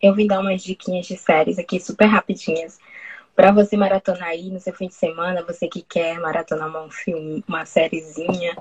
eu 0.00 0.14
vim 0.14 0.26
dar 0.26 0.40
umas 0.40 0.62
diquinhas 0.62 1.06
de 1.06 1.16
séries 1.16 1.58
aqui 1.58 1.78
super 1.78 2.06
rapidinhas 2.06 2.78
para 3.36 3.52
você 3.52 3.76
maratonar 3.76 4.28
aí 4.28 4.50
no 4.50 4.60
seu 4.60 4.74
fim 4.74 4.88
de 4.88 4.94
semana, 4.94 5.42
você 5.42 5.66
que 5.66 5.80
quer 5.80 6.20
maratonar 6.20 6.68
um 6.84 6.90
filme, 6.90 7.42
uma 7.48 7.64
sériezinha 7.64 8.56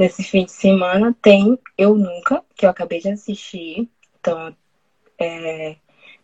nesse 0.00 0.24
fim 0.24 0.46
de 0.46 0.52
semana, 0.52 1.14
tem 1.20 1.58
Eu 1.76 1.94
Nunca, 1.94 2.42
que 2.56 2.64
eu 2.64 2.70
acabei 2.70 3.00
de 3.00 3.10
assistir. 3.10 3.86
Então, 4.18 4.56
é, 5.18 5.76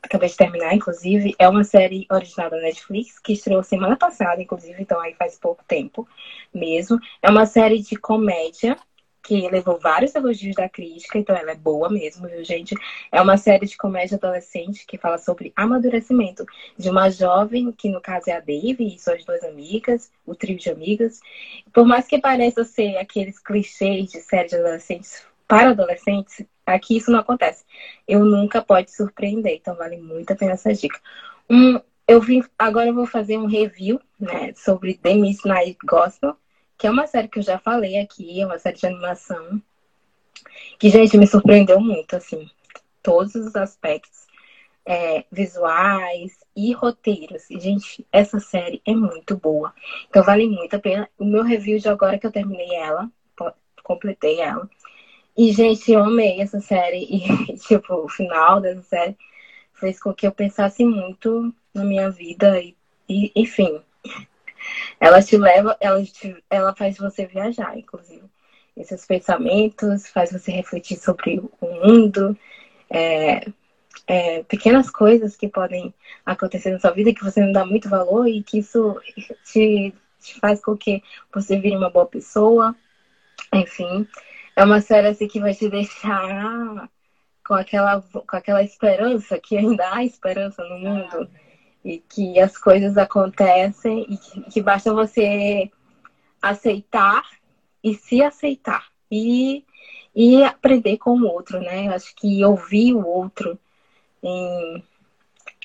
acabei 0.03 0.31
de 0.31 0.37
terminar, 0.37 0.75
inclusive, 0.75 1.35
é 1.39 1.47
uma 1.47 1.63
série 1.63 2.07
original 2.11 2.49
da 2.49 2.57
Netflix, 2.57 3.19
que 3.19 3.35
estreou 3.35 3.63
semana 3.63 3.95
passada, 3.95 4.41
inclusive, 4.41 4.81
então 4.81 4.99
aí 4.99 5.13
faz 5.13 5.39
pouco 5.39 5.63
tempo 5.69 6.09
mesmo. 6.55 6.99
É 7.21 7.31
uma 7.31 7.45
série 7.45 7.83
de 7.83 7.97
comédia 7.97 8.79
que 9.27 9.49
levou 9.49 9.77
vários 9.77 10.15
elogios 10.15 10.55
da 10.55 10.69
crítica, 10.69 11.19
então 11.19 11.35
ela 11.35 11.51
é 11.51 11.57
boa 11.57 11.91
mesmo, 11.91 12.29
viu, 12.29 12.45
gente? 12.45 12.77
É 13.11 13.21
uma 13.21 13.37
série 13.37 13.67
de 13.67 13.77
comédia 13.77 14.17
adolescente 14.17 14.87
que 14.87 14.97
fala 14.97 15.19
sobre 15.19 15.53
amadurecimento 15.57 16.47
de 16.79 16.89
uma 16.89 17.11
jovem, 17.11 17.73
que 17.73 17.89
no 17.89 18.01
caso 18.01 18.31
é 18.31 18.35
a 18.35 18.41
Dave 18.41 18.77
e 18.87 18.99
suas 19.01 19.25
duas 19.25 19.43
amigas, 19.43 20.13
o 20.25 20.33
trio 20.33 20.57
de 20.57 20.71
amigas. 20.71 21.19
Por 21.73 21.85
mais 21.85 22.07
que 22.07 22.21
pareça 22.21 22.63
ser 22.63 22.97
aqueles 22.99 23.41
clichês 23.41 24.13
de 24.13 24.21
série 24.21 24.49
de 24.49 24.55
adolescentes 24.55 25.27
para 25.49 25.71
adolescentes, 25.71 26.47
aqui 26.65 26.97
isso 26.97 27.11
não 27.11 27.19
acontece. 27.19 27.65
Eu 28.07 28.25
nunca 28.25 28.63
pode 28.63 28.93
surpreender, 28.95 29.57
então 29.57 29.75
vale 29.75 29.97
muito 29.97 30.33
a 30.33 30.37
pena 30.37 30.53
essa 30.53 30.73
dica. 30.73 31.01
Um, 31.51 31.81
eu 32.07 32.21
vim, 32.21 32.45
agora 32.57 32.87
eu 32.87 32.95
vou 32.95 33.07
fazer 33.07 33.39
um 33.39 33.47
review, 33.47 34.01
né, 34.21 34.53
sobre 34.55 34.95
The 34.95 35.15
Midnight 35.15 35.77
Gospel, 35.85 36.37
que 36.79 36.87
é 36.87 36.91
uma 36.91 37.07
série 37.07 37.29
que 37.29 37.39
eu 37.39 37.43
já 37.43 37.59
falei 37.59 37.99
aqui, 37.99 38.41
é 38.41 38.47
uma 38.47 38.59
série 38.59 38.77
de 38.77 38.87
animação 38.87 39.61
que, 40.79 40.91
gente, 40.91 41.17
me 41.17 41.27
surpreendeu 41.27 41.81
muito, 41.81 42.17
assim, 42.17 42.49
todos 43.03 43.35
os 43.35 43.57
aspectos 43.57 44.27
é, 44.85 45.25
visuais 45.31 46.39
e 46.55 46.73
roteiros. 46.73 47.51
E, 47.51 47.59
gente, 47.59 48.07
essa 48.13 48.39
série 48.39 48.81
é 48.87 48.95
muito 48.95 49.37
boa. 49.37 49.75
Então 50.09 50.23
vale 50.23 50.47
muito 50.47 50.77
a 50.77 50.79
pena. 50.79 51.09
O 51.19 51.25
meu 51.25 51.43
review 51.43 51.79
de 51.79 51.89
agora 51.89 52.19
que 52.19 52.27
eu 52.27 52.33
terminei 52.33 52.75
ela, 52.75 53.11
completei 53.83 54.41
ela, 54.41 54.69
e, 55.37 55.53
gente, 55.53 55.93
eu 55.93 56.03
amei 56.03 56.41
essa 56.41 56.61
série. 56.61 57.05
E, 57.05 57.57
tipo, 57.59 57.95
o 57.95 58.09
final 58.09 58.61
dessa 58.61 58.83
série 58.83 59.17
fez 59.75 60.01
com 60.01 60.15
que 60.15 60.27
eu 60.27 60.33
pensasse 60.33 60.85
muito 60.85 61.53
na 61.75 61.85
minha 61.85 62.11
vida. 62.11 62.61
E, 62.61 62.75
e 63.09 63.33
enfim, 63.37 63.81
ela 65.01 65.23
te 65.23 65.37
leva, 65.37 65.77
ela, 65.81 66.03
te, 66.05 66.37
ela 66.51 66.75
faz 66.75 66.99
você 66.99 67.27
viajar, 67.27 67.77
inclusive. 67.79 68.25
Esses 68.77 69.07
pensamentos 69.07 70.07
faz 70.09 70.33
você 70.33 70.51
refletir 70.53 70.99
sobre 70.99 71.41
o 71.61 71.67
mundo. 71.67 72.37
É, 72.91 73.47
é, 74.07 74.43
pequenas 74.45 74.91
coisas 74.91 75.37
que 75.37 75.49
podem 75.49 75.93
acontecer 76.25 76.71
na 76.71 76.79
sua 76.79 76.93
vida 76.93 77.15
que 77.15 77.25
você 77.25 77.41
não 77.41 77.53
dá 77.53 77.65
muito 77.65 77.89
valor 77.89 78.29
e 78.29 78.43
que 78.43 78.59
isso 78.59 79.01
te, 79.45 79.95
te 80.21 80.41
faz 80.41 80.63
com 80.63 80.77
que 80.77 81.03
você 81.33 81.59
vire 81.59 81.77
uma 81.77 81.91
boa 81.91 82.07
pessoa. 82.07 82.77
Enfim, 83.53 84.07
é 84.55 84.65
uma 84.65 84.81
série 84.81 85.09
assim, 85.09 85.29
que 85.29 85.41
vai 85.41 85.55
te 85.55 85.69
deixar 85.69 86.89
com 87.47 87.55
aquela, 87.55 88.03
com 88.03 88.37
aquela 88.37 88.63
esperança, 88.63 89.39
que 89.39 89.57
ainda 89.57 89.95
há 89.95 90.05
esperança 90.05 90.65
no 90.65 90.79
mundo, 90.79 91.29
e 91.87 92.01
que 92.01 92.41
as 92.41 92.59
coisas 92.59 92.99
acontecem, 92.99 94.05
e 94.11 94.19
que, 94.19 94.41
que 94.51 94.61
basta 94.61 94.93
você 94.93 95.71
aceitar 96.43 97.23
e 97.83 97.95
se 97.95 98.21
aceitar. 98.21 98.89
E, 99.09 99.65
e 100.13 100.43
aprender 100.43 100.99
com 100.99 101.17
o 101.17 101.27
outro, 101.29 101.61
né? 101.61 101.87
Eu 101.87 101.93
acho 101.93 102.13
que 102.17 102.45
ouvir 102.45 102.93
o 102.93 103.07
outro 103.07 103.57
em, 104.21 104.83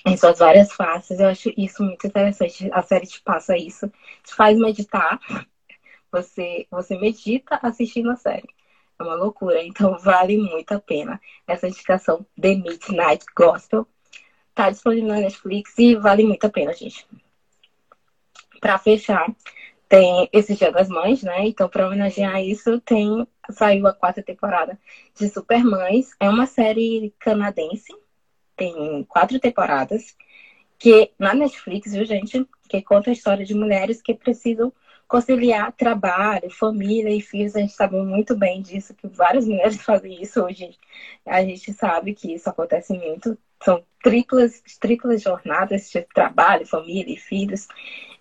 em 0.06 0.16
suas 0.16 0.38
várias 0.38 0.72
faces, 0.72 1.20
eu 1.20 1.28
acho 1.28 1.52
isso 1.58 1.84
muito 1.84 2.06
interessante. 2.06 2.70
A 2.72 2.84
série 2.84 3.08
te 3.08 3.20
passa 3.22 3.58
isso, 3.58 3.92
te 4.24 4.36
faz 4.36 4.60
meditar. 4.60 5.20
Você, 6.12 6.68
você 6.70 7.00
medita 7.00 7.60
assistindo 7.64 8.12
a 8.12 8.16
série. 8.16 8.48
É 9.00 9.04
uma 9.04 9.16
loucura. 9.16 9.64
Então 9.64 9.98
vale 10.04 10.38
muito 10.38 10.72
a 10.72 10.80
pena 10.80 11.20
essa 11.48 11.68
indicação 11.68 12.24
The 12.40 12.54
Midnight 12.56 13.26
Gospel. 13.36 13.88
Tá 14.54 14.70
disponível 14.70 15.08
na 15.08 15.20
Netflix 15.20 15.78
e 15.78 15.95
vale 15.95 16.24
muito 16.24 16.45
a 16.45 16.49
pena, 16.49 16.74
gente. 16.74 17.08
Para 18.60 18.78
fechar, 18.78 19.26
tem 19.88 20.30
esse 20.32 20.56
Dia 20.56 20.72
das 20.72 20.88
Mães, 20.88 21.24
né? 21.24 21.47
Então, 21.47 21.68
para 21.68 21.88
homenagear 21.88 22.41
isso, 22.41 22.80
tem 22.82 23.28
saiu 23.49 23.88
a 23.88 23.93
quarta 23.93 24.22
temporada 24.24 24.80
de 25.16 25.28
Supermães. 25.30 26.12
É 26.20 26.30
uma 26.30 26.45
série 26.45 27.14
canadense, 27.20 27.93
tem 28.56 29.04
quatro 29.10 29.39
temporadas, 29.39 30.16
que 30.80 31.12
na 31.20 31.34
Netflix, 31.34 31.93
viu, 31.93 32.06
gente? 32.06 32.47
Que 32.70 32.82
conta 32.82 33.10
a 33.10 33.14
história 33.14 33.45
de 33.45 33.54
mulheres 33.54 34.02
que 34.02 34.14
precisam 34.14 34.72
conciliar 35.08 35.74
trabalho, 35.74 36.49
família 36.49 37.14
e 37.14 37.20
filhos. 37.20 37.56
A 37.56 37.60
gente 37.60 37.74
sabe 37.74 37.97
muito 37.97 38.36
bem 38.36 38.62
disso, 38.62 38.93
que 38.93 39.08
várias 39.08 39.45
mulheres 39.45 39.76
fazem 39.84 40.22
isso 40.22 40.41
hoje. 40.41 40.78
A 41.26 41.43
gente 41.43 41.74
sabe 41.74 42.14
que 42.16 42.34
isso 42.34 42.49
acontece 42.49 42.93
muito. 42.93 43.38
São 43.64 43.84
triplas, 44.01 44.62
triplas 44.80 45.22
jornadas 45.22 45.89
de 45.89 46.01
trabalho, 46.14 46.66
família 46.66 47.14
e 47.14 47.18
filhos. 47.18 47.68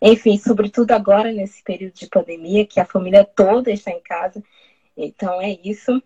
Enfim, 0.00 0.38
sobretudo 0.38 0.92
agora 0.92 1.32
nesse 1.32 1.62
período 1.62 1.94
de 1.94 2.08
pandemia, 2.08 2.66
que 2.66 2.80
a 2.80 2.84
família 2.84 3.24
toda 3.24 3.70
está 3.70 3.90
em 3.90 4.00
casa. 4.00 4.42
Então 4.96 5.40
é 5.40 5.58
isso. 5.64 6.02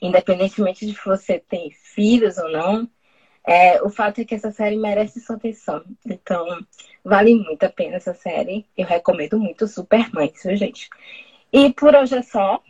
Independentemente 0.00 0.86
de 0.86 0.92
você 1.04 1.38
ter 1.38 1.70
filhos 1.72 2.36
ou 2.38 2.50
não, 2.50 2.88
é, 3.46 3.80
o 3.82 3.88
fato 3.88 4.20
é 4.20 4.24
que 4.24 4.34
essa 4.34 4.50
série 4.50 4.76
merece 4.76 5.20
sua 5.20 5.36
atenção. 5.36 5.84
Então, 6.04 6.46
vale 7.04 7.34
muito 7.34 7.62
a 7.62 7.70
pena 7.70 7.96
essa 7.96 8.12
série. 8.12 8.66
Eu 8.76 8.84
recomendo 8.84 9.38
muito 9.38 9.68
Super 9.68 10.12
Mães, 10.12 10.42
viu, 10.44 10.56
gente? 10.56 10.90
E 11.52 11.72
por 11.72 11.94
hoje 11.94 12.16
é 12.16 12.22
só. 12.22 12.60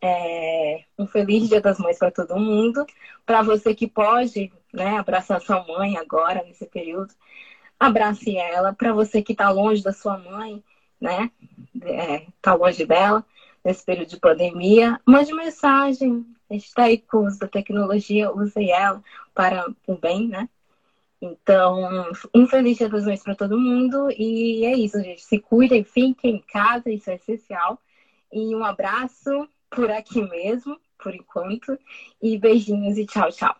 É, 0.00 0.84
um 0.98 1.06
feliz 1.06 1.48
Dia 1.48 1.60
das 1.60 1.78
Mães 1.78 1.98
para 1.98 2.10
todo 2.10 2.40
mundo. 2.40 2.86
Para 3.26 3.42
você 3.42 3.74
que 3.74 3.86
pode 3.86 4.50
né, 4.74 4.98
abraçar 4.98 5.40
sua 5.40 5.64
mãe 5.66 5.96
agora, 5.96 6.42
nesse 6.42 6.66
período, 6.66 7.14
abrace 7.78 8.36
ela. 8.36 8.72
Para 8.72 8.92
você 8.92 9.22
que 9.22 9.32
está 9.32 9.50
longe 9.50 9.82
da 9.82 9.92
sua 9.92 10.18
mãe, 10.18 10.62
né? 11.00 11.30
Está 11.74 12.52
é, 12.52 12.56
longe 12.56 12.84
dela, 12.84 13.24
nesse 13.64 13.84
período 13.84 14.08
de 14.08 14.18
pandemia, 14.18 15.00
mande 15.06 15.32
mensagem. 15.32 16.26
A 16.50 16.54
gente 16.54 16.66
está 16.66 16.84
aí 16.84 16.98
com 16.98 17.18
o 17.18 17.26
uso 17.26 17.38
da 17.38 17.48
tecnologia, 17.48 18.32
use 18.32 18.70
ela 18.70 19.02
para 19.32 19.64
o 19.86 19.96
bem, 19.96 20.28
né? 20.28 20.48
Então, 21.20 22.12
um 22.34 22.46
feliz 22.46 22.76
dia 22.76 22.88
das 22.88 23.04
mães 23.04 23.22
para 23.22 23.34
todo 23.34 23.58
mundo. 23.58 24.10
E 24.10 24.64
é 24.66 24.74
isso, 24.74 25.00
gente. 25.00 25.22
Se 25.22 25.38
cuidem, 25.38 25.84
fiquem 25.84 26.36
em 26.36 26.38
casa, 26.40 26.90
isso 26.90 27.10
é 27.10 27.14
essencial. 27.14 27.80
E 28.32 28.54
um 28.54 28.64
abraço 28.64 29.48
por 29.70 29.90
aqui 29.90 30.20
mesmo, 30.22 30.78
por 31.04 31.14
enquanto. 31.14 31.78
E 32.20 32.38
beijinhos 32.38 32.96
e 32.96 33.06
tchau, 33.06 33.30
tchau. 33.30 33.54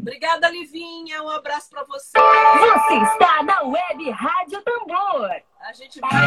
Obrigada, 0.00 0.50
Livinha. 0.50 1.22
Um 1.22 1.30
abraço 1.30 1.70
para 1.70 1.84
você. 1.84 2.18
Você 2.18 2.94
está 3.12 3.42
na 3.44 3.62
Web 3.62 4.10
Rádio 4.10 4.60
Tambor. 4.62 5.30
A 5.60 5.72
gente 5.72 6.00
vai, 6.00 6.26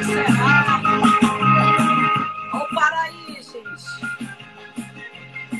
encerrar. 0.00 0.82
Vamos 2.50 2.74
parar 2.74 3.02
aí, 3.02 3.40
gente 3.40 4.23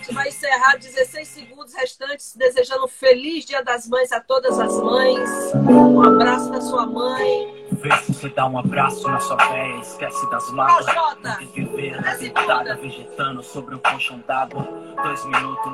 gente 0.04 0.14
vai 0.14 0.28
encerrar 0.28 0.76
16 0.76 1.26
segundos 1.26 1.72
restantes, 1.74 2.36
desejando 2.36 2.84
um 2.84 2.88
feliz 2.88 3.46
Dia 3.46 3.62
das 3.62 3.88
Mães 3.88 4.12
a 4.12 4.20
todas 4.20 4.60
as 4.60 4.72
mães. 4.82 5.54
Um 5.54 6.02
abraço 6.02 6.50
da 6.50 6.60
sua 6.60 6.86
mãe. 6.86 7.64
Vê 7.72 7.90
se 7.98 8.12
você 8.12 8.28
dá 8.28 8.46
um 8.46 8.58
abraço 8.58 9.08
na 9.08 9.18
sua 9.20 9.36
véia, 9.36 9.80
esquece 9.80 10.30
das 10.30 10.50
mágoas. 10.50 10.86
Jota. 10.86 11.38
Viver 11.54 12.00
na 12.02 12.74
vegetando 12.74 13.42
sobre 13.42 13.74
um 13.74 13.78
colchão 13.78 14.22
d'água. 14.26 14.62
Dois 15.02 15.24
minutos 15.24 15.72